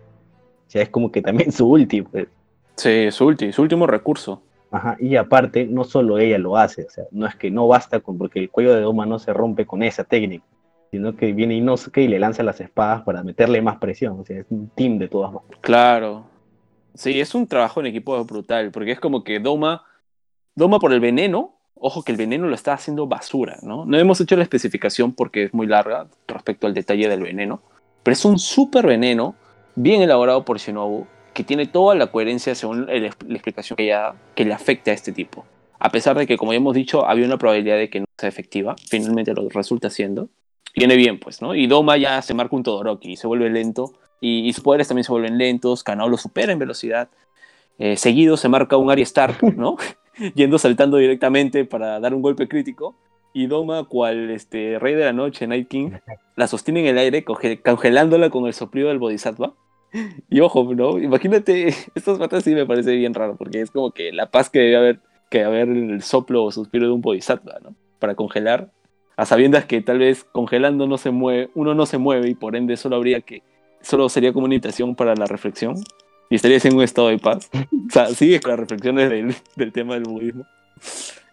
[0.68, 2.28] O sea, es como que también su ulti, pues.
[2.76, 4.42] sí, su, ulti- su último recurso.
[4.70, 8.00] Ajá, y aparte, no solo ella lo hace, o sea, no es que no basta
[8.00, 10.46] con, porque el cuello de Doma no se rompe con esa técnica,
[10.92, 14.40] sino que viene Inosuke y le lanza las espadas para meterle más presión, o sea,
[14.40, 15.58] es un team de todas maneras.
[15.60, 16.24] Claro.
[16.94, 19.86] Sí, es un trabajo en equipo brutal, porque es como que Doma,
[20.56, 23.86] Doma por el veneno, ojo que el veneno lo está haciendo basura, ¿no?
[23.86, 27.62] No hemos hecho la especificación porque es muy larga respecto al detalle del veneno,
[28.04, 29.36] pero es un súper veneno,
[29.76, 34.46] bien elaborado por Shinobu, que tiene toda la coherencia según la explicación que, ella, que
[34.46, 35.46] le afecta a este tipo.
[35.80, 38.30] A pesar de que, como ya hemos dicho, había una probabilidad de que no sea
[38.30, 40.30] efectiva, finalmente lo resulta siendo.
[40.76, 41.56] Viene bien, pues, ¿no?
[41.56, 44.88] Y Doma ya se marca un Todoroki y se vuelve lento y, y sus poderes
[44.88, 47.10] también se vuelven lentos, Kanao lo supera en velocidad.
[47.84, 49.76] Eh, seguido se marca un Arya Stark, ¿no?
[50.36, 52.96] Yendo saltando directamente para dar un golpe crítico.
[53.34, 55.92] Y Doma, cual este, rey de la noche, Night King,
[56.36, 59.56] la sostiene en el aire, congelándola con el soplido del Bodhisattva.
[60.30, 61.00] Y ojo, ¿no?
[61.00, 64.60] Imagínate, estas patas sí me parece bien raro, porque es como que la paz que
[64.60, 65.00] debe haber,
[65.32, 67.74] que haber en el soplo o suspiro de un Bodhisattva, ¿no?
[67.98, 68.70] Para congelar,
[69.18, 72.56] a sabiendas que tal vez congelando no se mueve, uno no se mueve y por
[72.56, 73.42] ende solo habría que
[73.82, 75.76] solo sería como una invitación para la reflexión
[76.30, 77.50] y estarías en un estado de paz.
[77.54, 80.46] O sea, sigue con las reflexiones del, del tema del budismo.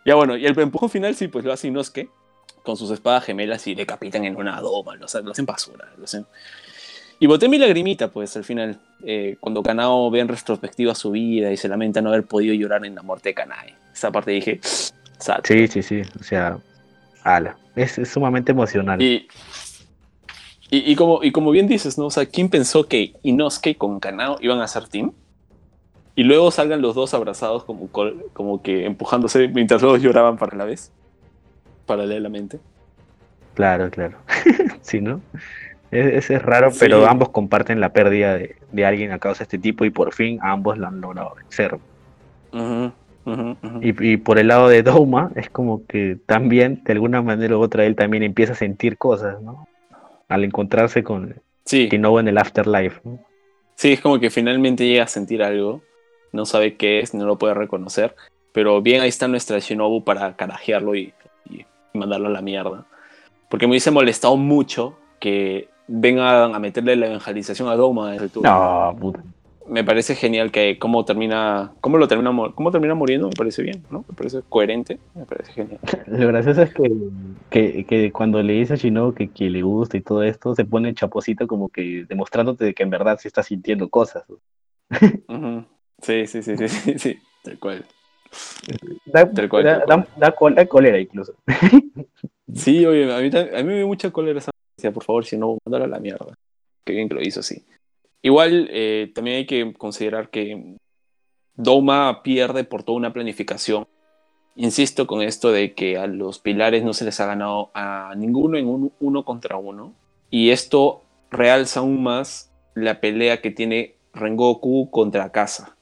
[0.05, 2.09] Ya bueno, y el empujón final sí, pues lo hace Inosuke
[2.62, 5.88] con sus espadas gemelas y decapitan en una doma, lo, hacen- lo hacen basura.
[5.96, 6.26] Lo hacen...
[7.20, 11.51] Y boté mi lagrimita, pues al final, eh, cuando Kanao ve en retrospectiva su vida
[11.51, 13.74] y se lamenta no haber podido llorar en la muerte de Kanae.
[13.92, 14.61] Esa parte dije,
[15.18, 15.40] sad.
[15.42, 16.59] Sí, sí, sí, o sea,
[17.24, 19.03] ala, es, es sumamente emocional.
[19.03, 19.26] Y,
[20.71, 22.07] y, y como, y como bien dices, ¿no?
[22.07, 25.12] O sea, ¿quién pensó que Inosuke con Kanao iban a ser team?
[26.14, 27.89] Y luego salgan los dos abrazados como,
[28.33, 30.91] como que empujándose mientras los dos lloraban para la vez.
[31.87, 32.59] Paralelamente.
[33.55, 34.19] Claro, claro.
[34.83, 35.21] sí, ¿no?
[35.91, 36.79] Es, es raro, Sí.
[36.81, 40.12] pero ambos comparten la pérdida de, de alguien a causa de este tipo y por
[40.12, 41.79] fin ambos lo han logrado vencer.
[43.81, 47.61] Y, y por el lado de Douma, es como que también, de alguna manera u
[47.61, 49.69] otra, él también empieza a sentir cosas, ¿no?
[50.29, 53.01] Al encontrarse con sí, Shinobu en el Afterlife.
[53.05, 53.20] ¿no?
[53.74, 55.83] sí, es como que finalmente llega a sentir algo.
[56.33, 58.14] No sabe qué es, no lo puede reconocer.
[58.53, 61.14] Pero bien, ahí está nuestra Shinobu para carajearlo y,
[61.49, 61.64] y
[61.95, 62.87] mandarlo a la mierda.
[63.49, 69.22] Porque me hubiese molestado mucho que vengan a meterle la evangelización a Doma No, puta.
[69.69, 73.62] Me parece genial que cómo termina, cómo lo termina, mo- cómo termina muriendo, me parece
[73.62, 74.05] bien, ¿no?
[74.09, 75.79] Me parece coherente, me parece genial.
[76.07, 76.91] Lo gracioso es que,
[77.51, 80.64] que, que cuando le dice a Shinobu que, que le gusta y todo esto, se
[80.64, 84.25] pone chaposito como que demostrándote de que en verdad sí está sintiendo cosas.
[86.03, 87.85] Sí, sí, sí, sí, sí, sí, tal cual.
[89.07, 90.55] Da, Tal cual, da- tal cual.
[90.55, 91.35] da- da cólera incluso.
[92.55, 94.51] Sí, oye, a mí, a mí me dio mucha cólera esa
[94.93, 96.33] por favor, si no, mándalo a la mierda.
[96.85, 97.62] Qué bien que lo hizo así.
[98.23, 100.77] Igual, eh, también hay que considerar que
[101.55, 103.87] Doma pierde por toda una planificación.
[104.57, 108.59] Insisto con esto de que a los pilares no se les ha ganado a ninguno
[108.59, 109.95] en un uno contra uno.
[110.31, 115.77] Y esto realza aún más la pelea que tiene Rengoku contra Kasa.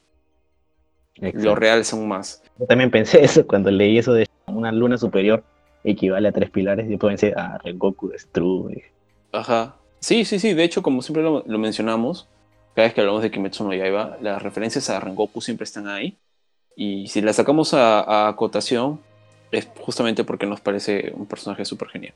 [1.15, 2.43] Lo realza aún más.
[2.59, 5.43] Yo también pensé eso cuando leí eso de una luna superior
[5.83, 6.85] equivale a tres pilares.
[6.85, 8.85] Y después pensé, ah, Rengoku destruye.
[9.31, 9.75] Ajá.
[9.99, 10.53] Sí, sí, sí.
[10.53, 12.27] De hecho, como siempre lo, mencionamos,
[12.75, 16.17] cada vez que hablamos de Kimetsu no Yaiba, las referencias a Rengoku siempre están ahí.
[16.75, 19.01] Y si las sacamos a, a acotación,
[19.51, 22.13] es justamente porque nos parece un personaje súper genial.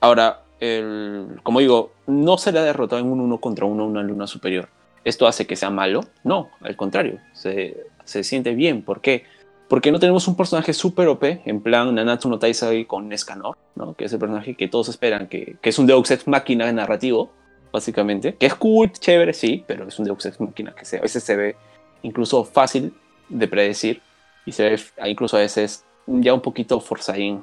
[0.00, 3.86] Ahora, el- como digo, no se le ha derrotado en un uno contra uno a
[3.86, 4.68] una luna superior.
[5.04, 6.02] ¿Esto hace que sea malo?
[6.24, 7.18] No, al contrario.
[7.34, 8.82] Se, se siente bien.
[8.82, 9.24] ¿Por qué?
[9.72, 13.94] Porque no tenemos un personaje súper OP, en plan Nanatsu no Taizai con Escanor, ¿no?
[13.94, 17.30] que es el personaje que todos esperan, que, que es un Deus Ex Máquina narrativo,
[17.72, 18.34] básicamente.
[18.34, 21.24] Que es cool, chévere, sí, pero es un Deus Ex Máquina que se, a veces
[21.24, 21.56] se ve
[22.02, 22.92] incluso fácil
[23.30, 24.02] de predecir
[24.44, 27.42] y se ve incluso a veces ya un poquito forzadín.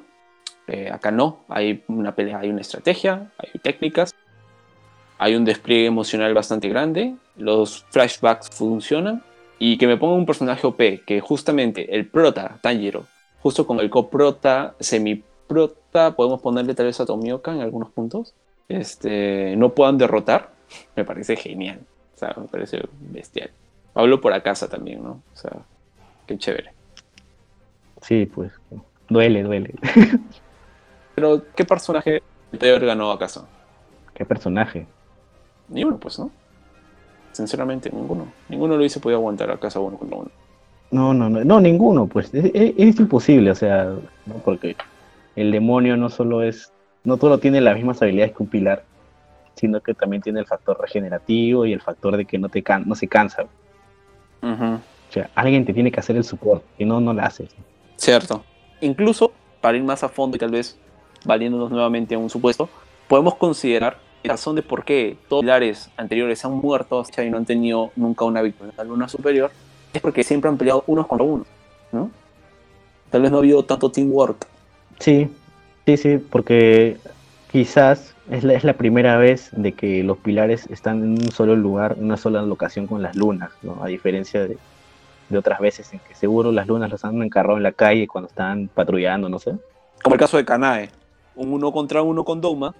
[0.68, 4.14] Eh, acá no, hay una pelea, hay una estrategia, hay técnicas,
[5.18, 9.20] hay un despliegue emocional bastante grande, los flashbacks funcionan
[9.62, 13.04] y que me ponga un personaje OP que justamente el prota, Tanjiro,
[13.42, 18.34] justo con el coprota, semiprota, podemos ponerle tal vez a Tomioka en algunos puntos,
[18.68, 20.52] este, no puedan derrotar,
[20.96, 21.80] me parece genial,
[22.16, 23.50] o sea, me parece bestial.
[23.94, 25.22] Hablo por Akasa también, ¿no?
[25.32, 25.52] O sea,
[26.26, 26.72] qué chévere.
[28.00, 28.52] Sí, pues.
[29.10, 29.74] Duele, duele.
[31.14, 32.22] Pero, ¿qué personaje
[32.58, 33.46] te ganó acaso?
[34.14, 34.86] Qué personaje.
[35.68, 36.30] Ni uno, pues, ¿no?
[37.40, 38.26] Sinceramente, ninguno.
[38.50, 40.30] Ninguno lo hubiese podido aguantar a casa uno contra uno.
[40.90, 43.84] No, no, no, no, ninguno, pues es, es- es imposible, o sea,
[44.26, 44.34] ¿no?
[44.44, 44.76] porque
[45.36, 46.70] el demonio no solo es,
[47.04, 48.84] no solo tiene las mismas habilidades que un pilar,
[49.54, 52.84] sino que también tiene el factor regenerativo y el factor de que no te can-
[52.86, 53.46] no se cansa.
[54.42, 57.48] O sea, alguien te tiene que hacer el support, y no, no lo haces.
[57.96, 58.44] Cierto.
[58.80, 59.32] Incluso,
[59.62, 60.78] para ir más a fondo y tal vez
[61.24, 62.68] valiéndonos nuevamente a un supuesto,
[63.08, 67.38] podemos considerar la razón de por qué todos los pilares anteriores han muerto y no
[67.38, 69.50] han tenido nunca una victoria en la luna superior,
[69.92, 71.44] es porque siempre han peleado unos contra uno,
[71.92, 72.10] ¿no?
[73.10, 74.46] Tal vez no ha habido tanto teamwork.
[74.98, 75.28] Sí,
[75.86, 76.98] sí, sí, porque
[77.50, 81.56] quizás es la, es la primera vez de que los pilares están en un solo
[81.56, 83.82] lugar, en una sola locación con las lunas, ¿no?
[83.82, 84.58] A diferencia de,
[85.30, 88.28] de otras veces en que seguro las lunas los han encarrado en la calle cuando
[88.28, 89.54] están patrullando, no sé,
[90.02, 90.90] Como el caso de Kanae,
[91.36, 92.74] un uno contra uno con Dogma.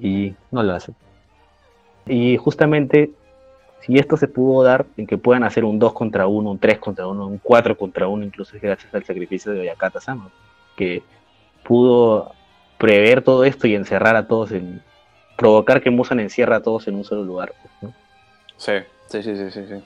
[0.00, 0.94] Y no lo hacen.
[2.06, 3.10] Y justamente,
[3.80, 6.78] si esto se pudo dar en que puedan hacer un 2 contra 1, un 3
[6.78, 10.30] contra 1, un 4 contra 1, incluso es gracias al sacrificio de Oyakata Sama,
[10.76, 11.02] que
[11.64, 12.32] pudo
[12.78, 14.82] prever todo esto y encerrar a todos en.
[15.36, 17.52] provocar que Musan encierra a todos en un solo lugar.
[17.60, 17.94] pues, ¿no?
[18.56, 18.72] Sí,
[19.08, 19.66] sí, sí, sí, sí.
[19.68, 19.82] sí.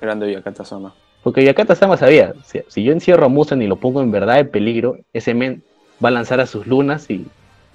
[0.00, 0.94] Grande Oyakata Sama.
[1.22, 4.40] Porque Oyakata Sama sabía, si, si yo encierro a Musan y lo pongo en verdad
[4.40, 5.62] en peligro, ese men
[6.04, 7.26] va a lanzar a sus lunas y.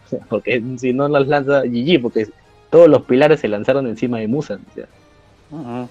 [0.29, 2.27] porque si no las lanza GG, porque
[2.69, 4.61] todos los pilares se lanzaron encima de Musan.
[4.71, 5.87] o sea.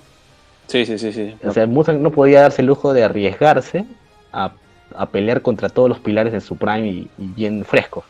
[0.67, 1.35] Sí, sí, sí, sí.
[1.45, 3.85] O sea, Musan no podía darse el lujo de arriesgarse
[4.33, 4.53] a,
[4.95, 8.05] a pelear contra todos los pilares en su prime y, y bien frescos.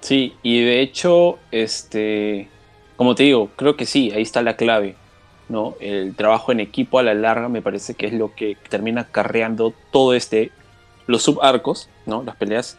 [0.00, 2.48] Sí, y de hecho, este,
[2.96, 4.96] como te digo, creo que sí, ahí está la clave,
[5.48, 5.76] ¿no?
[5.80, 9.72] El trabajo en equipo a la larga me parece que es lo que termina carreando
[9.92, 10.50] todo este,
[11.06, 12.24] los subarcos, ¿no?
[12.24, 12.78] Las peleas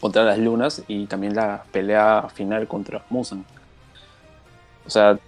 [0.00, 3.44] contra las lunas y también la pelea final contra Musan.
[4.86, 5.18] O sea,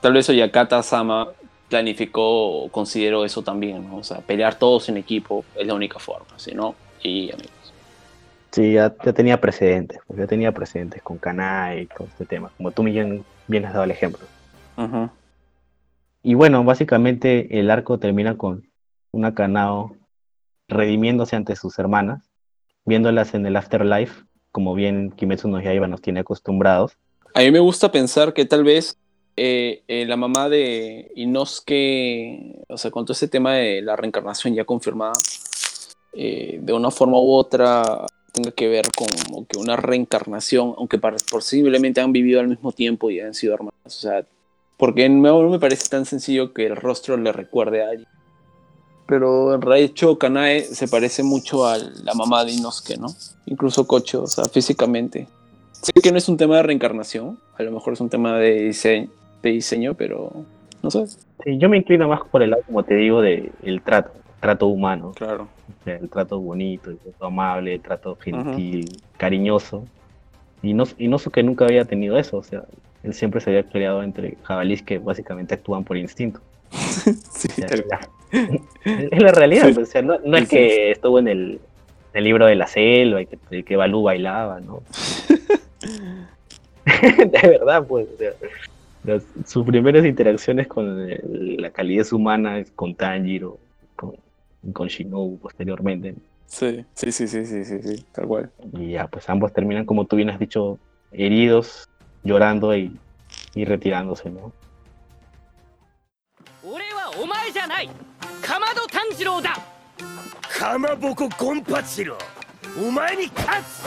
[0.00, 1.28] tal vez Oyakata Sama
[1.68, 3.96] planificó o consideró eso también, ¿no?
[3.96, 7.72] O sea, pelear todos en equipo es la única forma, si no, y amigos.
[8.50, 12.50] Sí, ya, ya tenía precedentes, pues, ya tenía precedentes con Kanai y con este tema,
[12.56, 14.24] como tú bien, bien has dado el ejemplo.
[16.22, 18.70] Y bueno, básicamente el arco termina con
[19.10, 19.96] una Kanao
[20.68, 22.30] redimiéndose ante sus hermanas,
[22.84, 26.92] viéndolas en el afterlife, como bien Kimetsu no Yaiba nos tiene acostumbrados.
[27.34, 28.96] A mí me gusta pensar que tal vez
[29.36, 34.54] eh, eh, la mamá de Inosuke, o sea, con todo ese tema de la reencarnación
[34.54, 35.14] ya confirmada,
[36.12, 42.00] eh, de una forma u otra tenga que ver con que una reencarnación, aunque posiblemente
[42.00, 43.74] han vivido al mismo tiempo y han sido hermanas.
[43.84, 44.24] O sea,
[44.76, 48.08] porque no me parece tan sencillo que el rostro le recuerde a alguien.
[49.06, 53.08] Pero en realidad Kanae se parece mucho a la mamá de Inosuke, ¿no?
[53.46, 55.28] Incluso Kocho, o sea, físicamente.
[55.72, 58.62] Sé que no es un tema de reencarnación, a lo mejor es un tema de
[58.62, 59.10] diseño,
[59.42, 60.32] de diseño pero
[60.82, 61.06] no sé.
[61.06, 65.12] Sí, yo me inclino más por el lado, como te digo, del trato, trato humano.
[65.14, 65.48] Claro.
[65.80, 69.84] O sea, el trato bonito, el trato amable, el trato gentil, cariñoso.
[70.62, 72.64] Y no, y no sé que nunca había tenido eso, o sea,
[73.02, 76.40] él siempre se había peleado entre jabalíes que básicamente actúan por instinto.
[77.30, 79.74] Sí, es, la, realidad, Sí.
[79.74, 81.60] pues, o sea, no, no es que estuvo en el, en
[82.14, 84.82] el libro de la selva y que, que Balú bailaba, ¿no?
[86.84, 88.30] de verdad, pues, o sea,
[89.04, 93.58] las- sus primeras interacciones con el- la calidez humana es con Tanjiro,
[93.96, 94.14] con,
[94.72, 96.14] con Shinobu posteriormente.
[96.46, 98.50] sí, sí, sí, sí, sí, sí, sí, tal cual.
[98.72, 100.78] Y ya, pues ambos terminan, como tú bien has dicho,
[101.12, 101.88] heridos,
[102.22, 102.96] llorando y,
[103.54, 104.52] y retirándose, ¿no?
[108.43, 109.55] かまど炭治郎だ
[110.57, 112.17] かまぼこゴンパチロ
[112.77, 113.83] お前に勝つ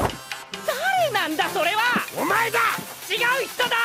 [0.66, 1.80] 誰なんだそれは
[2.20, 2.58] お前だ
[3.10, 3.76] 違う人だ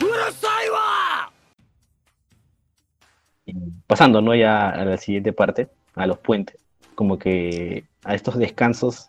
[0.00, 1.30] うるさいわ
[3.46, 3.54] Y
[3.86, 4.34] pasando, ¿no?
[4.34, 6.56] Ya a la siguiente parte, a los puentes,
[6.94, 9.08] como que a estos descansos,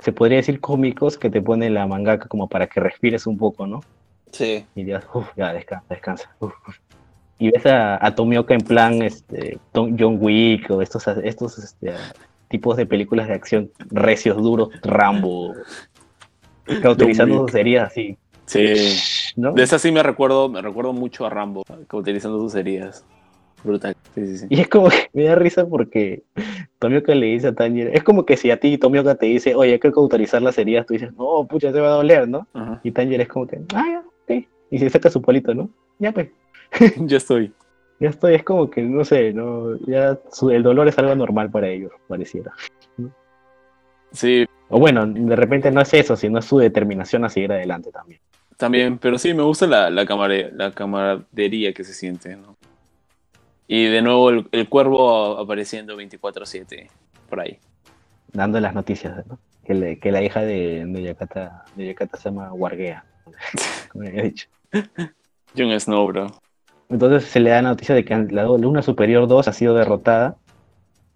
[0.00, 3.66] se podría decir cómicos que te pone la mangaka como para que respires un poco,
[3.66, 3.82] ¿no?
[4.32, 6.36] Sí, Y ya, uf, ya descansa, descansa.
[6.40, 6.76] uf, uf.
[7.41, 11.91] Y ves a, a Tomioka en plan este, Tom- John Wick o estos, estos este,
[12.49, 15.55] tipos de películas de acción recios, duros, Rambo,
[16.83, 18.15] cauterizando sus heridas así,
[18.45, 19.33] sí.
[19.35, 19.53] ¿no?
[19.53, 23.03] De esa sí me recuerdo, me recuerdo mucho a Rambo, que utilizando sus heridas.
[23.63, 23.95] Brutal.
[24.13, 24.45] Sí, sí, sí.
[24.49, 26.21] Y es como que me da risa porque
[26.77, 29.73] Tomioka le dice a Tanjiro, es como que si a ti Tomioka te dice, oye,
[29.73, 32.47] hay que cauterizar las heridas, tú dices, no, pucha, te va a doler, ¿no?
[32.53, 32.79] Ajá.
[32.83, 34.45] Y Tanjiro es como que, ah, ya, ok.
[34.71, 35.69] Y se saca su polito, ¿no?
[35.99, 36.29] Ya pues,
[36.97, 37.53] ya estoy.
[37.99, 41.51] ya estoy, es como que, no sé, no, ya su- el dolor es algo normal
[41.51, 42.51] para ellos, pareciera.
[44.11, 47.91] Sí, O bueno, de repente no es eso, sino es su determinación a seguir adelante
[47.91, 48.19] también.
[48.57, 52.55] también, pero sí me gusta la, la, camare- la camaradería que se siente, ¿no?
[53.67, 56.89] Y de nuevo el, el cuervo apareciendo 24-7
[57.29, 57.57] por ahí.
[58.33, 59.39] Dando las noticias, ¿no?
[59.65, 63.05] Que, le- que la hija de, de Yakata, de Yakata se llama Wargea,
[63.91, 64.47] como había dicho.
[65.57, 66.27] Jon Snow, bro.
[66.89, 70.37] Entonces se le da la noticia de que la Luna Superior 2 ha sido derrotada.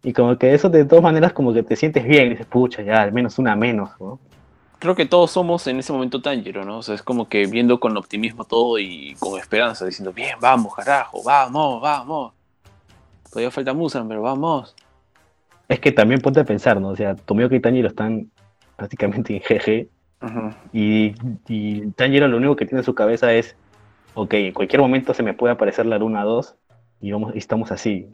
[0.03, 3.01] Y como que eso de todas maneras como que te sientes bien, dices, pucha, ya,
[3.01, 4.19] al menos una menos, ¿no?
[4.77, 6.77] Creo que todos somos en ese momento Tanjiro, ¿no?
[6.77, 10.75] O sea, es como que viendo con optimismo todo y con esperanza, diciendo, bien, vamos,
[10.75, 12.33] carajo, vamos, vamos.
[13.29, 14.75] Todavía falta Musan, pero vamos.
[15.67, 16.89] Es que también ponte a pensar, ¿no?
[16.89, 18.29] O sea, Tomioka y Tanjiro están
[18.75, 19.89] prácticamente en GG.
[20.73, 21.13] Y,
[21.47, 23.55] y Tanjiro lo único que tiene en su cabeza es,
[24.15, 26.55] ok, en cualquier momento se me puede aparecer la Luna 2
[27.01, 28.09] y, vamos, y estamos así.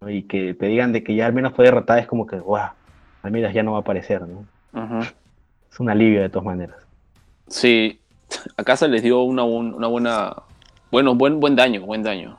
[0.00, 0.10] ¿no?
[0.10, 2.70] Y que te digan de que ya al menos fue derrotada es como que, guau,
[3.22, 4.44] al menos ya no va a aparecer, ¿no?
[5.70, 6.76] Es un alivio de todas maneras.
[7.48, 8.00] Sí,
[8.56, 10.34] a casa les dio una buena.
[10.90, 12.38] Bueno, buen, buen daño, buen daño.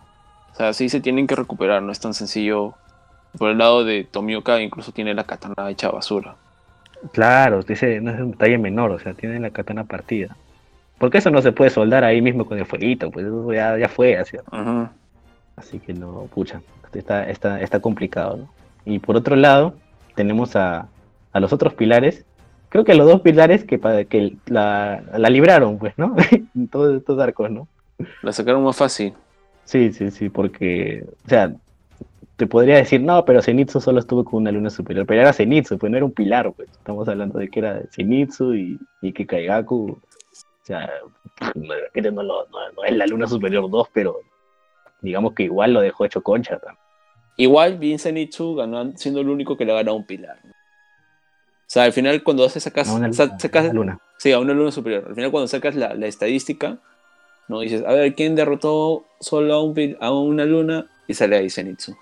[0.51, 2.76] O sea, sí se tienen que recuperar, no es tan sencillo.
[3.38, 6.36] Por el lado de Tomioka, incluso tiene la katana hecha basura.
[7.12, 10.36] Claro, ese no es un detalle menor, o sea, tiene la katana partida.
[10.97, 13.88] Porque eso no se puede soldar ahí mismo con el fueguito, pues eso ya, ya
[13.88, 14.38] fue, así.
[15.55, 16.62] Así que no, pucha,
[16.93, 18.49] está, está, está complicado, ¿no?
[18.86, 19.74] Y por otro lado,
[20.16, 20.88] tenemos a,
[21.34, 22.26] a los otros pilares.
[22.70, 23.80] Creo que los dos pilares que,
[24.10, 26.16] que la, la libraron, pues, ¿no?
[26.32, 27.68] en todos estos arcos, ¿no?
[28.22, 29.14] La sacaron más fácil.
[29.66, 31.53] Sí, sí, sí, porque, o sea,
[32.38, 35.78] te podría decir, no, pero Zenitsu solo estuvo con una luna superior, pero era Zenitsu,
[35.78, 36.70] pues no era un pilar, pues.
[36.70, 40.00] Estamos hablando de que era Zenitsu y, y que Kaigaku, o
[40.64, 40.90] sea,
[41.56, 44.18] no, no, no- no es la luna superior 2, pero
[45.02, 46.80] digamos que igual lo dejó hecho concha también.
[47.38, 50.40] Igual, Bin Zenitsu ganó siendo el único que le ha ganado un pilar.
[50.44, 50.52] ¿no?
[50.52, 54.00] O sea, al final, cuando haces sacas, una, luna, sacas- una luna.
[54.18, 55.06] Sí, a una luna superior.
[55.08, 56.78] Al final, cuando sacas la, la estadística,
[57.48, 57.60] ¿no?
[57.60, 60.88] dices, a ver, ¿quién derrotó solo a, un, a una luna?
[61.08, 61.96] Y sale ahí Zenitsu.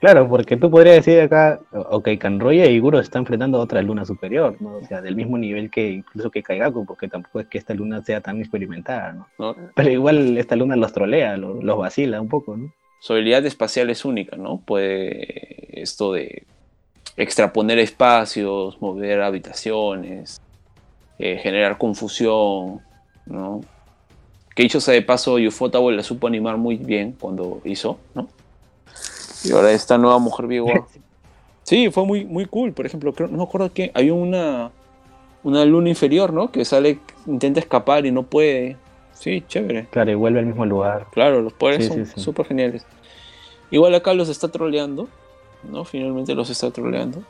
[0.00, 3.82] Claro, porque tú podrías decir acá, ok, Kanroya y Guro se están enfrentando a otra
[3.82, 4.76] luna superior, ¿no?
[4.78, 8.02] O sea, del mismo nivel que incluso que Kaigaku, porque tampoco es que esta luna
[8.02, 9.28] sea tan experimentada, ¿no?
[9.38, 9.56] ¿no?
[9.76, 12.72] Pero igual esta luna los trolea, los, los vacila un poco, ¿no?
[12.98, 14.62] Su habilidad espacial es única, ¿no?
[14.64, 16.46] Puede esto de
[17.18, 20.40] extraponer espacios, mover habitaciones,
[21.18, 22.80] eh, generar confusión,
[23.26, 23.60] ¿no?
[24.56, 28.28] Que dicho sea de paso, Ufotable la supo animar muy bien cuando hizo, ¿no?
[29.44, 30.86] Y ahora esta nueva mujer Biwa.
[31.62, 32.72] Sí, fue muy, muy cool.
[32.72, 34.72] Por ejemplo, creo, no me acuerdo que hay una,
[35.44, 36.50] una luna inferior, ¿no?
[36.50, 38.76] Que sale, intenta escapar y no puede.
[39.12, 39.86] Sí, chévere.
[39.90, 41.06] Claro, y vuelve al mismo lugar.
[41.12, 42.20] Claro, los poderes Sí, son sí, sí.
[42.20, 42.84] súper geniales.
[43.70, 45.08] Igual acá los está troleando,
[45.62, 45.84] ¿no?
[45.84, 47.22] Finalmente los está troleando.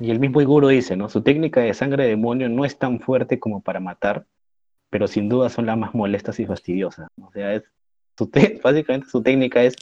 [0.00, 1.08] Y el mismo Iguro dice, ¿no?
[1.08, 4.24] Su técnica de sangre de demonio no es tan fuerte como para matar,
[4.90, 7.08] pero sin duda son las más molestas y fastidiosas.
[7.22, 7.62] O sea, es
[8.16, 8.28] su
[8.64, 9.76] básicamente su técnica es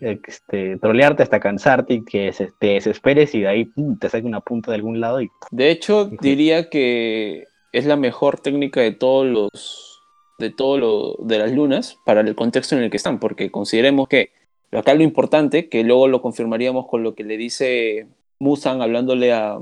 [0.00, 4.26] este, trolearte hasta cansarte y que se- te desesperes y de ahí pum, te saque
[4.26, 8.92] una punta de algún lado y De hecho, diría que es la mejor técnica de
[8.92, 10.00] todos los
[10.38, 14.08] de todo lo de las lunas para el contexto en el que están, porque consideremos
[14.08, 14.30] que
[14.72, 18.06] acá lo importante, que luego lo confirmaríamos con lo que le dice
[18.38, 19.58] Musan hablándole a,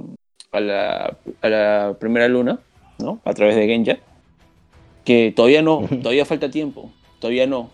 [0.52, 2.60] a la, a la primera luna,
[3.00, 3.20] ¿no?
[3.24, 3.98] A través de Genja,
[5.04, 7.70] que todavía no, todavía falta tiempo, todavía no.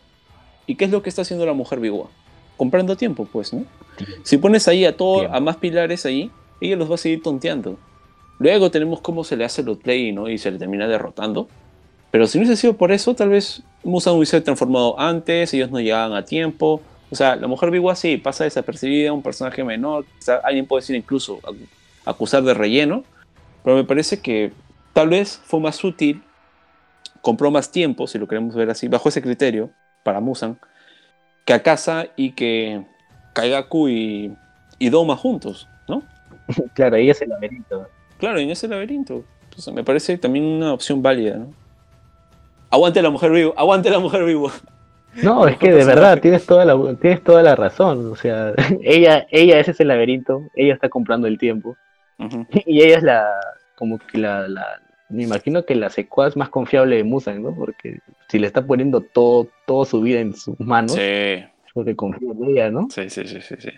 [0.66, 2.08] ¿Y qué es lo que está haciendo la mujer Biwa?
[2.56, 3.64] Comprando tiempo, pues, ¿no?
[4.22, 5.36] Si pones ahí a todo, Tiempo.
[5.36, 6.30] a más pilares ahí,
[6.60, 7.76] ella los va a seguir tonteando.
[8.38, 10.28] Luego tenemos cómo se le hace el play, ¿no?
[10.28, 11.48] Y se le termina derrotando.
[12.10, 15.80] Pero si no hubiese sido por eso, tal vez Musan hubiese transformado antes, ellos no
[15.80, 16.80] llegaban a tiempo.
[17.10, 20.04] O sea, la mujer Biwa sí pasa desapercibida, un personaje menor,
[20.42, 21.56] alguien puede decir incluso ac-
[22.04, 23.04] acusar de relleno,
[23.62, 24.52] pero me parece que
[24.92, 26.22] tal vez fue más útil,
[27.20, 29.70] compró más tiempo, si lo queremos ver así, bajo ese criterio,
[30.02, 30.58] para Musan,
[31.44, 32.82] que Akasa y que
[33.34, 34.36] Kaigaku y,
[34.78, 36.02] y Doma juntos, ¿no?
[36.74, 37.88] claro, ahí es el laberinto.
[38.18, 39.24] Claro, en ese laberinto.
[39.50, 41.52] Pues, me parece también una opción válida, ¿no?
[42.70, 44.50] Aguante la mujer viva, aguante la mujer viva.
[45.22, 49.26] No, es que de verdad tienes toda la tienes toda la razón, o sea, ella
[49.30, 51.76] ella ese es el laberinto, ella está comprando el tiempo
[52.66, 53.28] y ella es la
[53.76, 57.54] como que la, la me imagino que la secuaz más confiable de Musan, ¿no?
[57.54, 57.98] Porque
[58.28, 62.30] si le está poniendo todo toda su vida en sus manos, Sí, es porque confía
[62.32, 62.88] en ella, ¿no?
[62.90, 63.70] sí, sí, sí, sí, sí.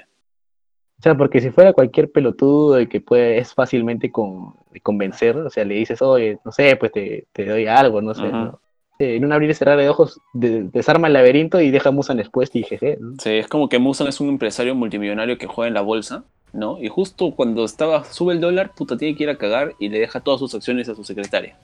[0.99, 5.51] O sea, porque si fuera cualquier pelotudo de que puede, es fácilmente con, convencer, o
[5.51, 8.23] sea, le dices, oye, no sé, pues te, te doy algo, no sé.
[8.33, 8.61] ¿no?
[8.99, 11.93] Eh, En un abrir y cerrar de ojos, de- desarma el laberinto y deja a
[11.93, 13.13] Musan expuesto y jeje, ¿no?
[13.21, 16.25] Sí, es como que Musan es un empresario multimillonario que juega en la bolsa,
[16.57, 16.83] ¿no?
[16.83, 20.01] Y justo cuando estaba, sube el dólar, puta, tiene que ir a cagar y le
[20.01, 21.57] deja todas sus acciones a su secretaria.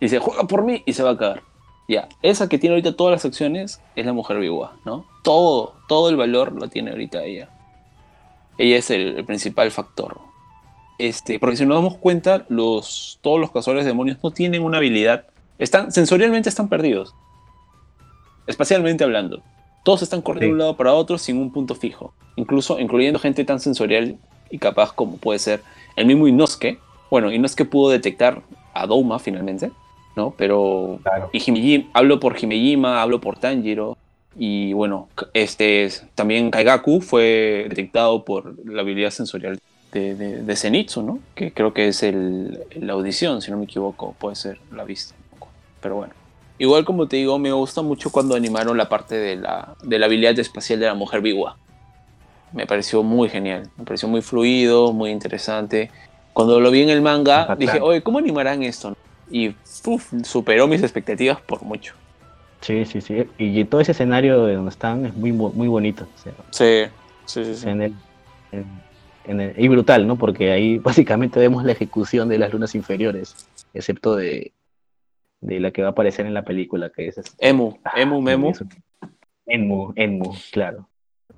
[0.00, 1.42] Y dice, juega por mí y se va a cagar.
[1.88, 5.06] Ya, esa que tiene ahorita todas las acciones es la mujer viva, ¿no?
[5.22, 7.48] Todo, todo el valor lo tiene ahorita ella.
[8.58, 10.18] Ella es el, el principal factor.
[10.98, 14.78] Este, porque si nos damos cuenta, los, todos los cazadores de demonios no tienen una
[14.78, 15.24] habilidad.
[15.58, 17.14] Están, sensorialmente están perdidos.
[18.46, 19.42] Espacialmente hablando.
[19.82, 22.12] Todos están corriendo de un lado para otro sin un punto fijo.
[22.36, 24.18] Incluso incluyendo gente tan sensorial
[24.50, 25.62] y capaz como puede ser
[25.96, 26.78] el mismo Inosuke.
[27.10, 28.42] Bueno, Inosuke pudo detectar
[28.74, 29.70] a Douma finalmente,
[30.16, 30.32] ¿no?
[30.36, 31.30] Pero Claro.
[31.32, 33.96] y Himejima- hablo por Himejima, hablo por Tanjiro.
[34.36, 39.58] Y bueno, este es- también Kaigaku fue detectado por la habilidad sensorial
[39.92, 41.18] de, de, de Zenitsu, ¿no?
[41.34, 45.14] Que creo que es el, la audición, si no me equivoco, puede ser la vista.
[45.82, 46.14] Pero bueno.
[46.58, 50.06] Igual como te digo, me gusta mucho cuando animaron la parte de la, de la
[50.06, 51.56] habilidad espacial de la mujer Biwa.
[52.52, 55.90] Me pareció muy genial, me pareció muy fluido, muy interesante.
[56.32, 58.94] Cuando lo vi en el manga, dije, oye, ¿cómo animarán esto?
[59.30, 59.54] Y
[59.86, 61.94] uf, superó mis expectativas por mucho.
[62.60, 63.24] Sí, sí, sí.
[63.38, 66.06] Y todo ese escenario de donde están es muy, muy bonito.
[66.12, 67.68] o sea, Sí, sí, sí.
[67.68, 67.94] en el,
[68.52, 68.64] en,
[69.26, 70.16] en el- y brutal, ¿no?
[70.16, 73.34] Porque ahí básicamente vemos la ejecución de las lunas inferiores,
[73.72, 74.52] excepto de,
[75.40, 77.18] de la que va a aparecer en la película, que es...
[77.18, 78.50] este- Emu, Ah, Emu, Memu.
[78.50, 78.64] eso.
[79.46, 80.88] Enmu, Enmu, claro.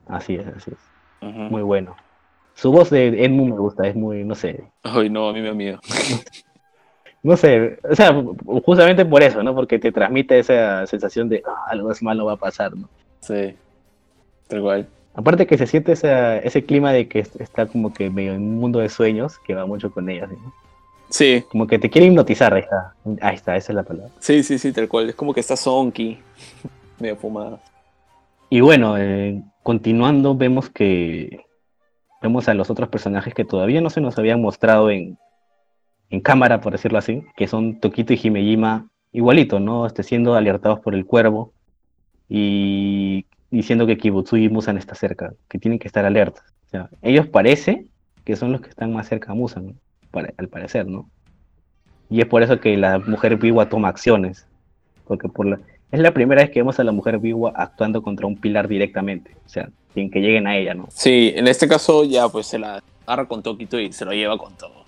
[0.08, 0.78] Así es, así es.
[1.22, 1.96] Muy bueno.
[2.54, 5.48] Su voz de Enmu me gusta, es muy, no sé, Ay, no, a mí me
[5.48, 5.80] da miedo.
[7.22, 8.12] no sé, o sea,
[8.64, 9.54] justamente por eso, ¿no?
[9.54, 12.88] Porque te transmite esa sensación de "Ah, algo es malo va a pasar, ¿no?
[13.20, 13.54] Sí,
[14.48, 14.88] tal cual.
[15.14, 18.42] Aparte que se siente esa, ese clima de que est- está como que medio en
[18.42, 20.52] un mundo de sueños que va mucho con ella, ¿no?
[21.10, 22.94] Sí, Como que te quiere hipnotizar, ahí está.
[23.20, 24.10] Ahí está, esa es la palabra.
[24.18, 25.10] sí, sí, sí, tal cual.
[25.10, 26.18] Es como que está zonky,
[26.98, 27.58] medio fumada.
[28.48, 31.44] Y bueno, eh, continuando, vemos que
[32.20, 35.18] vemos a los otros personajes que todavía no se nos habían mostrado en,
[36.10, 39.86] en cámara, por decirlo así, que son Tokito y Himejima igualito, ¿no?
[39.86, 41.52] Este, siendo alertados por el cuervo
[42.28, 46.44] y diciendo que Kibutsuji y Musan está cerca, que tienen que estar alertas.
[46.66, 47.86] O sea, ellos parece
[48.24, 49.78] que son los que están más cerca a Musan,
[50.12, 51.10] al parecer, ¿no?
[52.08, 54.46] Y es por eso que la mujer Biwa toma acciones,
[55.06, 55.58] porque por la,
[55.92, 59.36] es la primera vez que vemos a la mujer Biwa actuando contra un pilar directamente,
[59.44, 60.88] o sea, sin que lleguen a ella, ¿no?
[60.90, 64.38] Sí, en este caso ya pues se la agarra con Tokito y se lo lleva
[64.38, 64.84] con todo.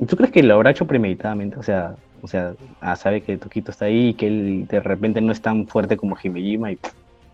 [0.00, 1.58] ¿Y tú crees que lo habrá hecho premeditadamente?
[1.58, 5.20] O sea, o sea, ah, sabe que Tokito está ahí y que él de repente
[5.20, 6.92] no es tan fuerte como Himejima y pff,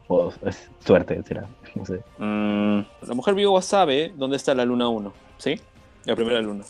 [0.09, 1.47] o es suerte, será,
[1.77, 2.01] no sé.
[2.19, 5.61] Mm, la mujer Biwa sabe dónde está la luna 1, ¿sí?
[6.07, 6.65] La primera luna.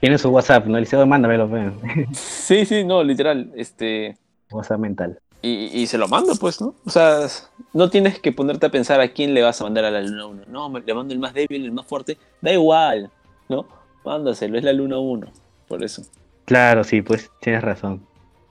[0.00, 0.78] Tiene su WhatsApp, ¿no?
[0.78, 1.74] "Oh, mándamelo, ven".
[2.12, 3.52] Sí, sí, no, literal.
[3.54, 4.16] Este,
[4.54, 5.18] WhatsApp mental.
[5.42, 6.74] y, y se lo manda, pues, ¿no?
[6.86, 7.26] O sea,
[7.74, 10.26] no tienes que ponerte a pensar a quién le vas a mandar a la luna
[10.26, 10.42] 1.
[10.48, 12.16] No, le mando el más débil, el más fuerte.
[12.40, 13.10] Da igual,
[13.48, 13.66] ¿no?
[14.04, 15.26] Mándaselo, es la luna 1.
[15.68, 16.02] Por eso.
[16.46, 18.00] Claro, sí, pues tienes razón.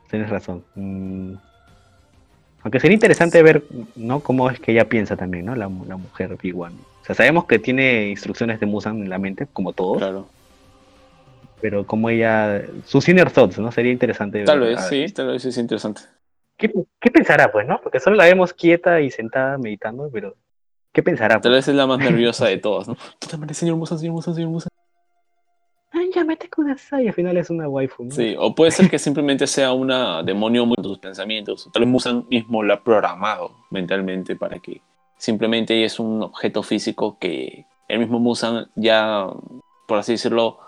[0.09, 0.63] Tienes razón.
[0.75, 1.33] Mm.
[2.63, 3.63] Aunque sería interesante ver,
[3.95, 4.19] ¿no?
[4.21, 5.55] Cómo es que ella piensa también, ¿no?
[5.55, 6.69] La, la mujer Biwa.
[6.69, 6.77] ¿no?
[7.01, 10.27] O sea, sabemos que tiene instrucciones de Musan en la mente, como todos, Claro.
[11.63, 13.71] Pero como ella, sus inner thoughts, ¿no?
[13.71, 16.01] Sería interesante Tal vez, sí, tal vez es interesante.
[16.57, 17.79] ¿Qué, qué pensará, pues, no?
[17.81, 20.35] Porque solo la vemos quieta y sentada meditando, pero
[20.91, 21.35] ¿qué pensará?
[21.39, 21.59] Tal Pues?
[21.59, 22.97] vez es la más nerviosa de todas, ¿no?
[23.53, 24.67] Señor Musan, señor Musan, señor Musan.
[25.93, 28.11] Ay, ya mete con esa y al final es una waifu, ¿no?
[28.11, 31.69] Sí, o puede ser que simplemente sea una demonio muy de sus pensamientos.
[31.71, 34.81] Tal vez Musan mismo la ha programado mentalmente para que
[35.17, 39.27] simplemente es un objeto físico que el mismo Musan ya,
[39.87, 40.59] por así decirlo,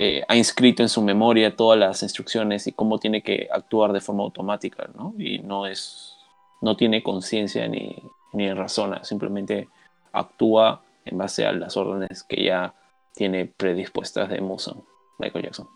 [0.00, 4.00] eh, ha inscrito en su memoria todas las instrucciones y cómo tiene que actuar de
[4.00, 5.12] forma automática, ¿no?
[5.18, 6.16] Y no es,
[6.60, 8.00] no tiene conciencia ni,
[8.32, 9.68] ni razona, simplemente
[10.12, 12.74] actúa en base a las órdenes que ya
[13.12, 14.76] tiene predispuestas de Musan,
[15.18, 15.68] Michael Jackson.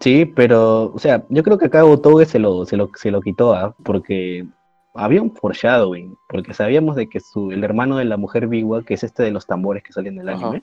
[0.00, 3.22] Sí, pero, o sea, yo creo que acá Otoge se lo, se lo, se lo
[3.22, 3.74] quitó, ¿ah?
[3.84, 4.44] Porque
[4.92, 8.92] había un foreshadowing, porque sabíamos de que su, el hermano de la mujer Biwa, que
[8.92, 10.48] es este de los tambores que salen del Ajá.
[10.48, 10.62] anime,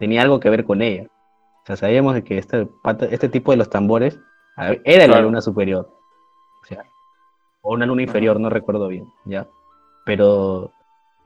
[0.00, 1.06] tenía algo que ver con ella.
[1.62, 2.66] O sea, sabíamos de que este,
[3.10, 4.18] este tipo de los tambores
[4.84, 5.88] era la luna superior.
[6.62, 6.84] O sea,
[7.60, 9.46] o una luna inferior, no recuerdo bien, ¿ya?
[10.06, 10.72] Pero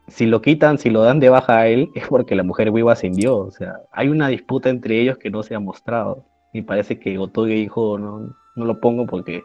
[0.09, 2.93] si lo quitan, si lo dan de baja a él, es porque la mujer Biwa
[2.93, 3.39] ascendió.
[3.39, 6.25] O sea, hay una disputa entre ellos que no se ha mostrado.
[6.53, 9.45] Y parece que Otoge dijo, no, no lo pongo porque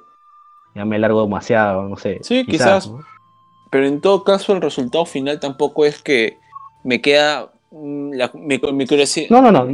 [0.75, 2.17] ya me largo demasiado, no sé.
[2.21, 2.89] Sí, quizás.
[2.89, 2.99] ¿no?
[3.71, 6.37] Pero en todo caso, el resultado final tampoco es que
[6.83, 9.29] me queda la, mi, mi curiosidad.
[9.29, 9.65] No, no, no.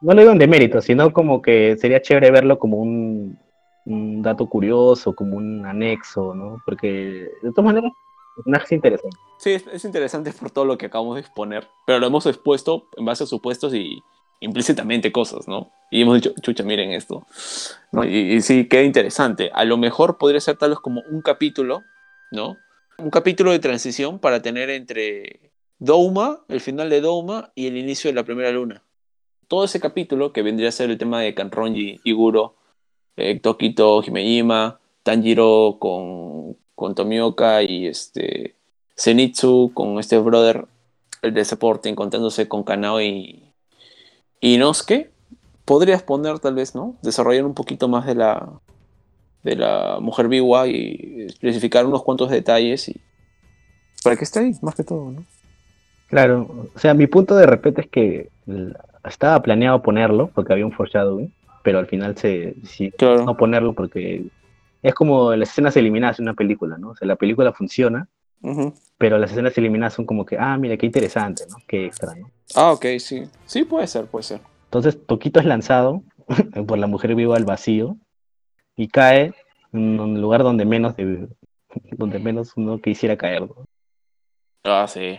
[0.00, 3.38] No lo digo en demérito, sino como que sería chévere verlo como un,
[3.86, 6.62] un dato curioso, como un anexo, ¿no?
[6.66, 7.92] Porque de todas maneras,
[8.36, 9.20] personajes interesantes.
[9.38, 12.88] Sí, es, es interesante por todo lo que acabamos de exponer, pero lo hemos expuesto
[12.96, 14.02] en base a supuestos y
[14.40, 15.70] implícitamente cosas, ¿no?
[15.90, 17.26] Y hemos dicho, chucha, miren esto.
[17.92, 18.04] ¿no?
[18.04, 19.50] Y, y sí, queda interesante.
[19.54, 21.84] A lo mejor podría ser tal vez como un capítulo,
[22.32, 22.58] ¿no?
[22.98, 28.08] Un capítulo de transición para tener entre Douma, el final de Douma y el inicio
[28.08, 28.82] de la primera luna.
[29.48, 32.56] Todo ese capítulo, que vendría a ser el tema de Kanronji, Iguro,
[33.16, 38.56] eh, Tokito, Himejima, Tanjiro con, con Tomioka y este
[38.98, 40.66] Zenitsu con este brother,
[41.22, 43.52] el de soporte, encontrándose con Kanao y,
[44.40, 45.10] y Inosuke,
[45.64, 46.96] podrías poner tal vez, ¿no?
[47.02, 48.60] Desarrollar un poquito más de la
[49.42, 53.00] de la mujer Biwa y especificar unos cuantos detalles y
[54.02, 55.24] para que esté ahí, más que todo, ¿no?
[56.08, 58.30] Claro, o sea, mi punto de repente es que
[59.04, 61.32] estaba planeado ponerlo porque había un foreshadowing,
[61.62, 63.24] pero al final se sí, Claro.
[63.24, 64.24] no ponerlo porque
[64.82, 66.90] es como las escenas eliminadas en una película, ¿no?
[66.90, 68.08] O sea, la película funciona,
[68.98, 71.56] pero las escenas eliminadas son como que, ah, mira, qué interesante, ¿no?
[71.66, 72.30] Qué extra, ¿no?
[72.54, 73.24] Ah, ok, sí.
[73.44, 74.40] Sí, puede ser, puede ser.
[74.64, 76.02] Entonces, Toquito es lanzado
[76.68, 77.96] por la mujer viva al vacío
[78.76, 79.34] y cae
[79.72, 81.28] en un lugar donde menos, debe-
[81.96, 83.64] donde menos uno quisiera caer, ¿no?
[84.64, 85.18] Ah, sí.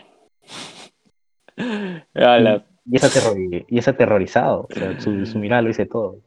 [2.14, 6.22] La- Y es, aterrori- y es aterrorizado, o sea, su, su mirada lo dice todo.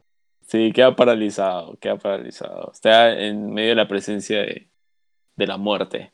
[0.45, 2.71] Sí, queda paralizado, queda paralizado.
[2.71, 4.69] Está en medio de la presencia de,
[5.37, 6.11] de la muerte.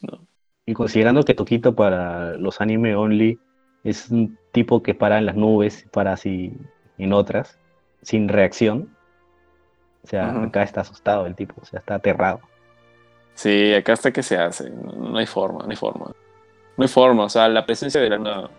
[0.00, 0.26] ¿no?
[0.66, 3.38] Y considerando que Toquito para los anime only
[3.84, 6.52] es un tipo que para en las nubes, para así
[6.98, 7.58] en otras,
[8.02, 8.96] sin reacción.
[10.02, 12.40] O sea, acá está asustado el tipo, o sea, está aterrado.
[13.34, 14.70] Sí, acá hasta que se hace.
[14.70, 16.12] No, no hay forma, no hay forma.
[16.78, 18.50] No hay forma, o sea, la presencia de la luna,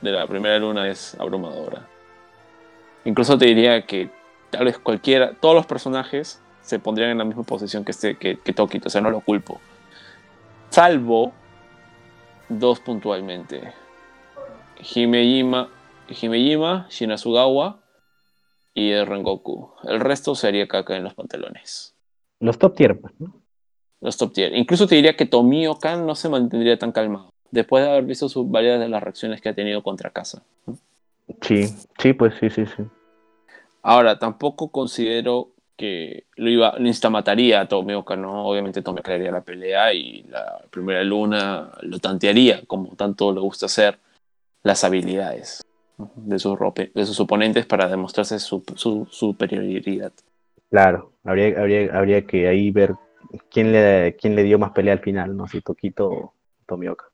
[0.00, 1.86] de la primera luna es abrumadora.
[3.04, 4.10] Incluso te diría que
[4.50, 8.38] tal vez cualquiera, todos los personajes se pondrían en la misma posición que, este, que,
[8.38, 9.60] que o sea, no lo culpo.
[10.70, 11.32] Salvo
[12.48, 13.72] dos puntualmente.
[14.92, 15.68] Himejima,
[16.08, 17.78] Himejima, Shinasugawa
[18.74, 19.74] y el Rengoku.
[19.84, 21.94] El resto sería caca en los pantalones.
[22.40, 23.37] Los top tier, pues, ¿no?
[24.00, 24.54] Los top tier.
[24.54, 27.30] Incluso te diría que Tomioka no se mantendría tan calmado.
[27.50, 30.42] Después de haber visto sus, varias de las reacciones que ha tenido contra Casa.
[31.40, 31.66] Sí,
[31.98, 32.84] sí, pues sí, sí, sí.
[33.82, 38.46] Ahora, tampoco considero que lo iba, lo instamataría a Tomioka, ¿no?
[38.46, 43.66] Obviamente Tomioka haría la pelea y la primera luna lo tantearía, como tanto le gusta
[43.66, 43.98] hacer
[44.62, 45.64] las habilidades
[46.16, 46.58] de sus,
[46.94, 50.12] de sus oponentes para demostrarse su, su superioridad.
[50.70, 52.94] Claro, habría, habría, habría que ahí ver
[53.50, 55.46] quién le, quién le dio más pelea al final, ¿no?
[55.46, 56.34] Si Toquito o
[56.66, 57.06] Tomioka.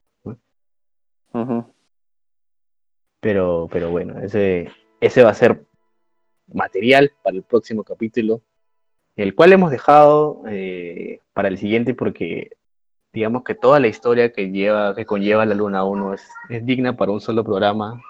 [1.33, 1.75] Ujú.
[3.21, 5.65] Pero, pero bueno, ese, ese va a ser
[6.53, 8.43] material para el próximo capítulo,
[9.17, 12.57] el cual hemos dejado eh, para el siguiente porque
[13.13, 16.97] digamos que toda la historia que lleva, que conlleva la Luna 1 es, es digna
[16.97, 18.01] para un solo programa,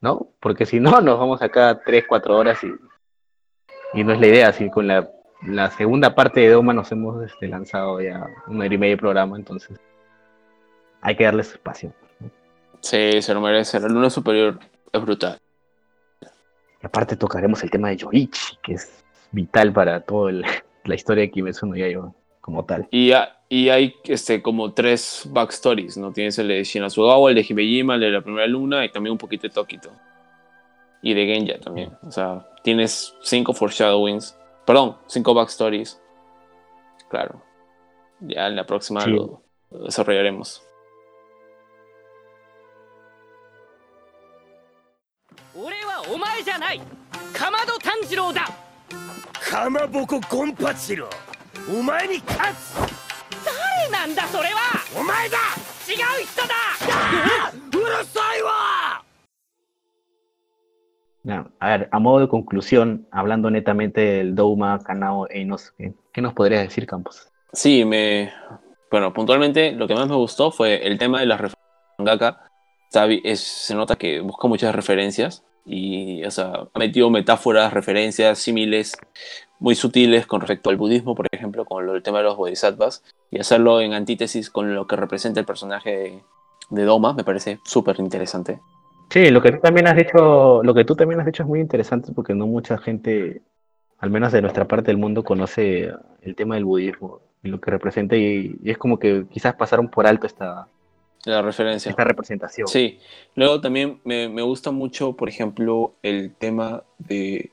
[0.00, 0.28] ¿no?
[0.40, 4.48] Porque si no, nos vamos acá 3, 4 horas y, y no es la idea,
[4.48, 5.10] así con la,
[5.46, 9.00] la segunda parte de Doma nos hemos este, lanzado ya una hora y media de
[9.00, 9.78] programa, entonces
[11.00, 11.92] hay que darles espacio.
[12.80, 13.80] Sí, se lo merece.
[13.80, 14.58] La luna superior
[14.92, 15.38] es brutal.
[16.82, 20.32] Y aparte tocaremos el tema de Yoichi, que es vital para toda
[20.84, 22.86] la historia de Kimetsu no Yaiba como tal.
[22.90, 26.12] Y, ha- y hay este, como tres backstories, ¿no?
[26.12, 29.18] Tienes el de Shinasugawa, el de Hibejima, el de la primera luna y también un
[29.18, 29.90] poquito de Tokito.
[31.02, 31.90] Y de Genja también.
[32.02, 34.36] O sea, tienes cinco foreshadowings.
[34.66, 36.00] Perdón, cinco backstories.
[37.08, 37.42] Claro.
[38.20, 39.10] Ya en la próxima Sí.
[39.10, 40.62] lo, desarrollaremos.
[45.56, 45.76] 俺
[61.60, 66.86] A modo de conclusión, hablando netamente del Douma, Kanao e Inosuke, ¿qué nos podrías decir,
[66.86, 67.28] Campos?
[67.52, 68.32] Sí, me.
[68.90, 71.66] Bueno, puntualmente lo que más me gustó fue el tema de las referencias.
[71.98, 72.50] Mangaka
[73.24, 78.96] es- se nota que busca muchas referencias y, o sea, ha metido metáforas, referencias, símiles
[79.58, 83.40] muy sutiles con respecto al budismo, por ejemplo, con el tema de los bodhisattvas y
[83.40, 86.22] hacerlo en antítesis con lo que representa el personaje de,
[86.70, 88.60] de Doma, me parece súper interesante.
[89.10, 91.60] Sí, lo que tú también has dicho, lo que tú también has dicho es muy
[91.60, 93.40] interesante porque no mucha gente,
[93.98, 95.92] al menos de nuestra parte del mundo, conoce
[96.22, 99.88] el tema del budismo y lo que representa y, y es como que quizás pasaron
[99.88, 100.66] por alto esta,
[101.24, 101.90] La referencia.
[101.90, 102.66] esta representación.
[102.66, 102.98] Sí,
[103.36, 107.50] luego también me, me gusta mucho, por ejemplo, el tema de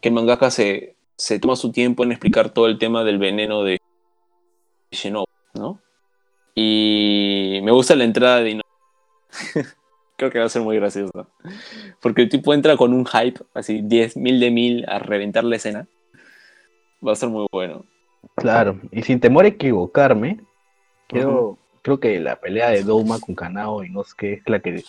[0.00, 3.62] que el mangaka se, se toma su tiempo en explicar todo el tema del veneno
[3.62, 3.80] de
[4.90, 5.80] Shinobu, ¿no?
[6.54, 9.74] Y me gusta la entrada de Inosuke.
[10.24, 11.28] Creo que va a ser muy gracioso.
[12.00, 15.56] Porque el tipo entra con un hype, así 10 mil de mil a reventar la
[15.56, 15.86] escena.
[17.06, 17.84] Va a ser muy bueno.
[18.36, 20.40] Claro, y sin temor a equivocarme,
[21.08, 24.60] creo, creo que la pelea de Douma con Kanao y no sé qué es la
[24.60, 24.82] que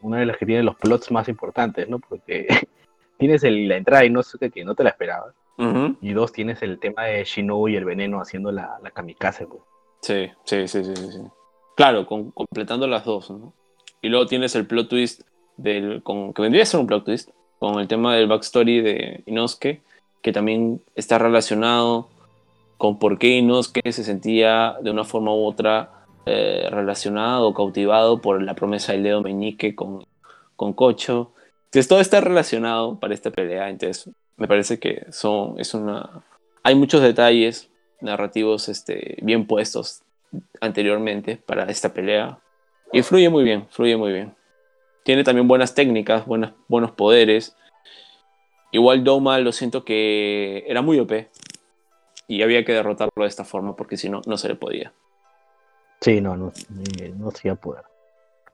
[0.00, 2.00] una de las que tiene los plots más importantes, ¿no?
[2.00, 2.48] Porque
[3.18, 5.32] tienes el- la entrada de Inosuke que no te la esperabas.
[6.00, 9.46] Y dos, tienes el tema de Shinobu y el veneno haciendo la, la kamikaze.
[9.46, 9.62] pues.
[10.02, 11.20] Sí, sí, sí, sí, sí, sí.
[11.76, 13.52] Claro, con- completando las dos, ¿no?
[14.02, 15.22] Y luego tienes el plot twist
[15.56, 16.02] del.
[16.34, 17.30] Que vendría a ser un plot twist.
[17.58, 19.80] Con el tema del backstory de Inosuke.
[20.22, 22.08] Que también está relacionado
[22.76, 28.20] con por qué Inosuke se sentía de una forma u otra eh, relacionado o cautivado
[28.20, 30.04] por la promesa del dedo meñique con,
[30.56, 31.32] con Kocho.
[31.64, 33.68] Entonces todo está relacionado para esta pelea.
[33.68, 36.22] Entonces me parece que son, es una.
[36.62, 37.70] Hay muchos detalles
[38.00, 40.02] narrativos este, bien puestos
[40.60, 42.38] anteriormente para esta pelea.
[42.92, 44.34] Y fluye muy bien, fluye muy bien.
[45.04, 47.56] Tiene también buenas técnicas, buenas, buenos poderes.
[48.72, 51.28] Igual Doma lo siento que era muy OP.
[52.26, 54.92] Y había que derrotarlo de esta forma porque si no, no se le podía.
[56.00, 56.52] Sí, no, no,
[57.16, 57.84] no se iba a poder.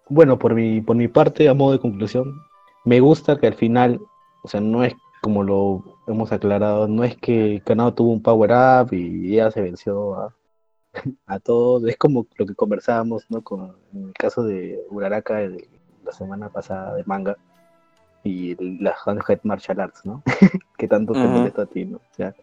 [0.09, 2.41] Bueno, por mi, por mi parte, a modo de conclusión,
[2.85, 4.01] me gusta que al final,
[4.43, 8.51] o sea, no es como lo hemos aclarado, no es que Kanao tuvo un power
[8.53, 10.35] up y ya se venció a,
[11.26, 13.42] a todos, es como lo que conversábamos, ¿no?
[13.42, 15.68] Con, en el caso de Uraraka de
[16.05, 17.36] la semana pasada de manga
[18.22, 20.22] y las Handhead Martial Arts, ¿no?
[20.78, 21.28] que tanto te Ujú.
[21.30, 21.99] molesta a ti, ¿no?
[21.99, 22.34] O sea,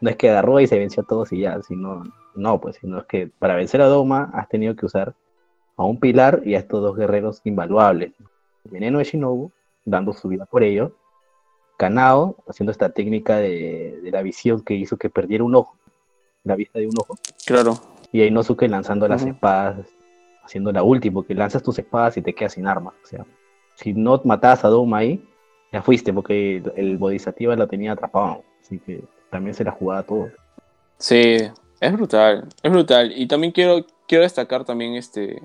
[0.00, 2.98] no es que agarró y se venció a todos y ya, sino, no, pues, sino
[2.98, 5.14] es que para vencer a Doma has tenido que usar
[5.76, 8.12] a un pilar y a estos dos guerreros invaluables.
[8.64, 9.50] Veneno de Shinobu,
[9.84, 10.92] dando su vida por ello.
[11.76, 15.76] Kanao, haciendo esta técnica de, de la visión que hizo que perdiera un ojo,
[16.44, 17.18] la vista de un ojo.
[17.46, 17.74] Claro.
[18.12, 19.76] Y a Inosuke lanzando las espadas,
[20.44, 22.94] haciendo la última, porque lanzas tus espadas y te quedas sin armas.
[23.02, 23.26] O sea,
[23.74, 25.24] si no matabas a Doma ahí,
[25.72, 28.44] ya fuiste, porque el, el Bodhisattva lo tenía atrapado.
[28.60, 30.28] Así que también se la jugaba todo.
[30.98, 31.38] Sí,
[31.80, 33.12] es brutal, es brutal.
[33.16, 35.42] Y también quiero, quiero destacar también este.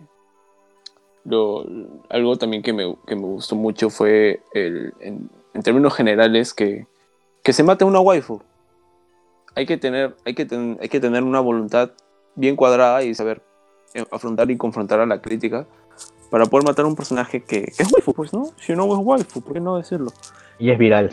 [1.26, 1.66] Lo,
[2.10, 6.88] algo también que me, que me gustó mucho fue el, en, en términos generales que,
[7.44, 8.42] que se mate una waifu.
[9.60, 11.92] Hay que, tener, hay, que ten- hay que tener una voluntad
[12.36, 13.42] bien cuadrada y saber
[13.94, 15.68] eh, afrontar y confrontar a la crítica
[16.32, 18.46] para poder matar a un personaje que, que es waifu, pues, ¿no?
[18.58, 20.12] Si no es waifu, ¿por qué no decirlo?
[20.60, 21.12] Y es viral,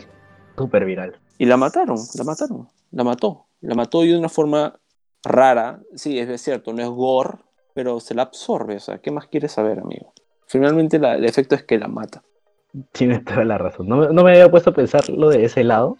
[0.57, 1.19] súper viral.
[1.37, 3.47] Y la mataron, la mataron, la mató.
[3.59, 4.79] La mató y de una forma
[5.23, 5.81] rara.
[5.95, 7.39] Sí, es cierto, no es gore,
[7.73, 8.75] pero se la absorbe.
[8.77, 10.13] O sea, ¿qué más quieres saber, amigo?
[10.45, 12.23] Finalmente la- el efecto es que la mata.
[12.93, 13.89] Tienes toda la razón.
[13.89, 15.97] No, no me había puesto a pensarlo de ese lado,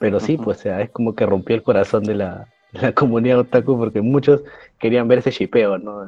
[0.00, 2.92] pero sí, pues o sea, es como que rompió el corazón de la, de la
[2.94, 4.42] comunidad otaku porque muchos
[4.78, 6.06] querían ver ese shipeo, ¿no?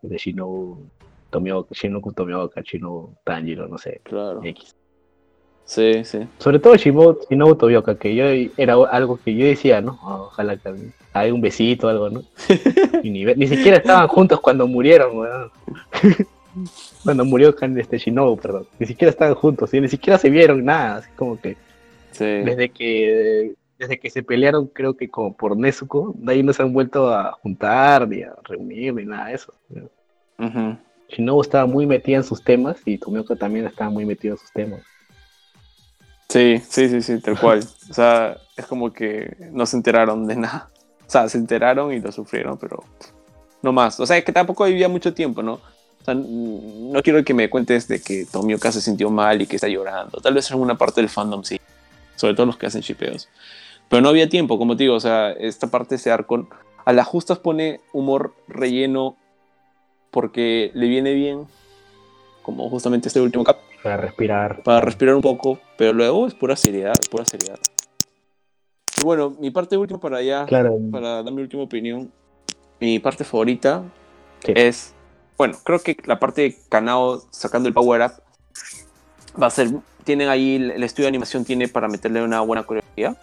[0.00, 0.86] De Shinobu
[1.30, 4.40] Tomioka, Shinobu Tomioka, Shinobu Tanjiro, no sé, Claro.
[4.44, 4.76] X.
[5.64, 6.20] Sí, sí.
[6.38, 9.98] Sobre todo Shinobu, Shinobu Tomioka, que yo era algo que yo decía, ¿no?
[10.02, 10.72] Ah, ojalá que
[11.12, 12.22] hay un besito o algo, ¿no?
[13.02, 15.50] Y ni, ni siquiera estaban juntos cuando murieron, weón.
[17.02, 18.68] cuando murió este Shinobu, perdón.
[18.78, 21.56] Ni siquiera estaban juntos, y ni siquiera se vieron nada, así como que
[22.16, 22.24] sí.
[22.24, 26.62] desde que desde que se pelearon, creo que como por Nezuko, de ahí no se
[26.62, 29.52] han vuelto a juntar, ni a reunir, ni nada de eso.
[30.38, 30.78] Ujú.
[31.08, 34.50] Shinobu estaba muy metida en sus temas y Tomioka también estaba muy metido en sus
[34.52, 34.80] temas.
[36.28, 37.60] Sí, sí, sí, sí, tal cual.
[37.90, 40.70] O sea, es como que no se enteraron de nada.
[41.06, 42.82] O sea, se enteraron y lo sufrieron, pero
[43.62, 44.00] no más.
[44.00, 45.54] O sea, es que tampoco vivía mucho tiempo, ¿no?
[45.54, 49.56] O sea, no quiero que me cuentes de que Tomioka se sintió mal y que
[49.56, 50.20] está llorando.
[50.20, 51.60] Tal vez en una parte del fandom sí.
[52.16, 53.28] Sobre todo los que hacen shipeos.
[53.88, 54.94] Pero no había tiempo, como te digo.
[54.96, 56.48] O sea, esta parte, ese arco,
[56.84, 59.16] a las justas pone humor relleno
[60.10, 61.46] porque le viene bien.
[62.42, 64.62] Como justamente este último cap Para respirar.
[64.62, 67.58] para respirar un poco, pero luego es pura seriedad, pura seriedad.
[69.00, 72.10] Y bueno, mi parte última para ya, Claro, para dar mi última opinión,
[72.80, 73.82] mi parte favorita
[74.44, 74.52] Sí.
[74.54, 74.94] es,
[75.36, 78.12] bueno, creo que la parte de Kanao sacando el power up
[79.42, 79.68] va a ser,
[80.06, 83.14] tienen ahí, el estudio de animación tiene para meterle una buena coreografía.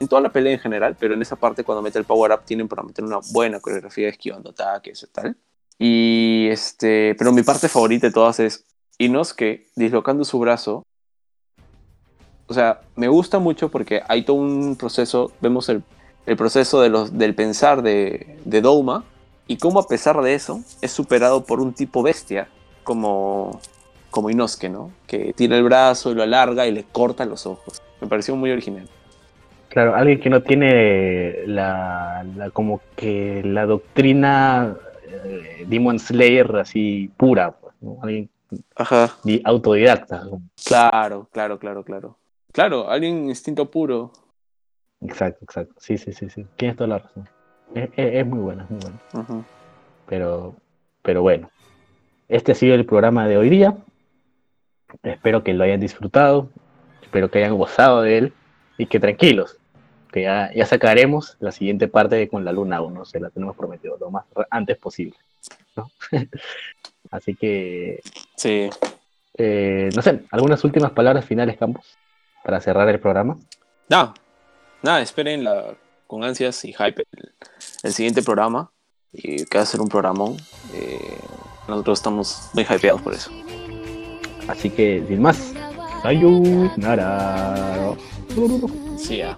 [0.00, 2.44] En toda la pelea en general, pero en esa parte cuando mete el power up
[2.44, 5.36] tienen para meter una buena coreografía esquivando ataques y tal.
[5.78, 8.64] Y este, pero mi parte favorita de todas es
[8.98, 10.84] Inosuke dislocando su brazo.
[12.46, 15.82] O sea, me gusta mucho porque hay todo un proceso, vemos el,
[16.26, 19.04] el proceso de los, del pensar de, de Douma
[19.46, 22.48] y cómo a pesar de eso es superado por un tipo bestia
[22.82, 23.60] como,
[24.18, 24.90] como Inosuke, ¿no?
[25.06, 27.80] Que tira el brazo y lo alarga y le corta los ojos.
[28.00, 28.88] Me pareció muy original.
[29.68, 34.74] claro, alguien que no tiene la, la- como que la doctrina
[35.06, 37.98] eh, Demon Slayer así pura, pues, ¿no?
[38.02, 38.28] Alguien
[38.74, 39.14] Ajá.
[39.44, 40.24] autodidacta.
[40.64, 42.18] Claro, claro, claro, claro.
[42.52, 44.10] Claro, alguien instinto puro.
[45.00, 45.74] Exacto, exacto.
[45.78, 46.44] Sí, sí, sí, sí.
[46.56, 47.28] Tienes toda la razón.
[47.72, 49.44] Es, es- es muy buena, es muy buena.
[50.06, 50.56] Pero,
[51.02, 51.50] pero bueno.
[52.28, 53.74] Este ha sido el programa de hoy día.
[55.02, 56.48] Espero que lo hayan disfrutado.
[57.02, 58.32] Espero que hayan gozado de él.
[58.76, 59.56] Y que tranquilos.
[60.12, 63.04] Que ya, ya sacaremos la siguiente parte de con la luna 1.
[63.04, 65.16] Se la tenemos prometido lo más antes posible.
[65.76, 65.90] ¿no?
[67.10, 68.00] Así que,
[68.36, 68.68] Sí.
[69.38, 71.96] eh, no sé, algunas últimas palabras finales, Campos,
[72.44, 73.38] para cerrar el programa.
[73.88, 74.12] Nada,
[74.82, 75.74] nada, esperen la,
[76.06, 77.32] con ansias y hype el,
[77.82, 78.70] el siguiente programa.
[79.12, 80.36] Y que va a ser un programón.
[80.74, 81.18] Eh,
[81.66, 83.30] nosotros estamos muy hypeados por eso.
[84.48, 85.54] Así que, sin más,
[86.02, 87.94] sayonara.
[88.98, 89.36] See ya.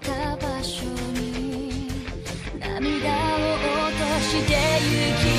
[2.61, 3.53] 涙を
[3.87, 4.53] 落として
[4.89, 5.30] ゆき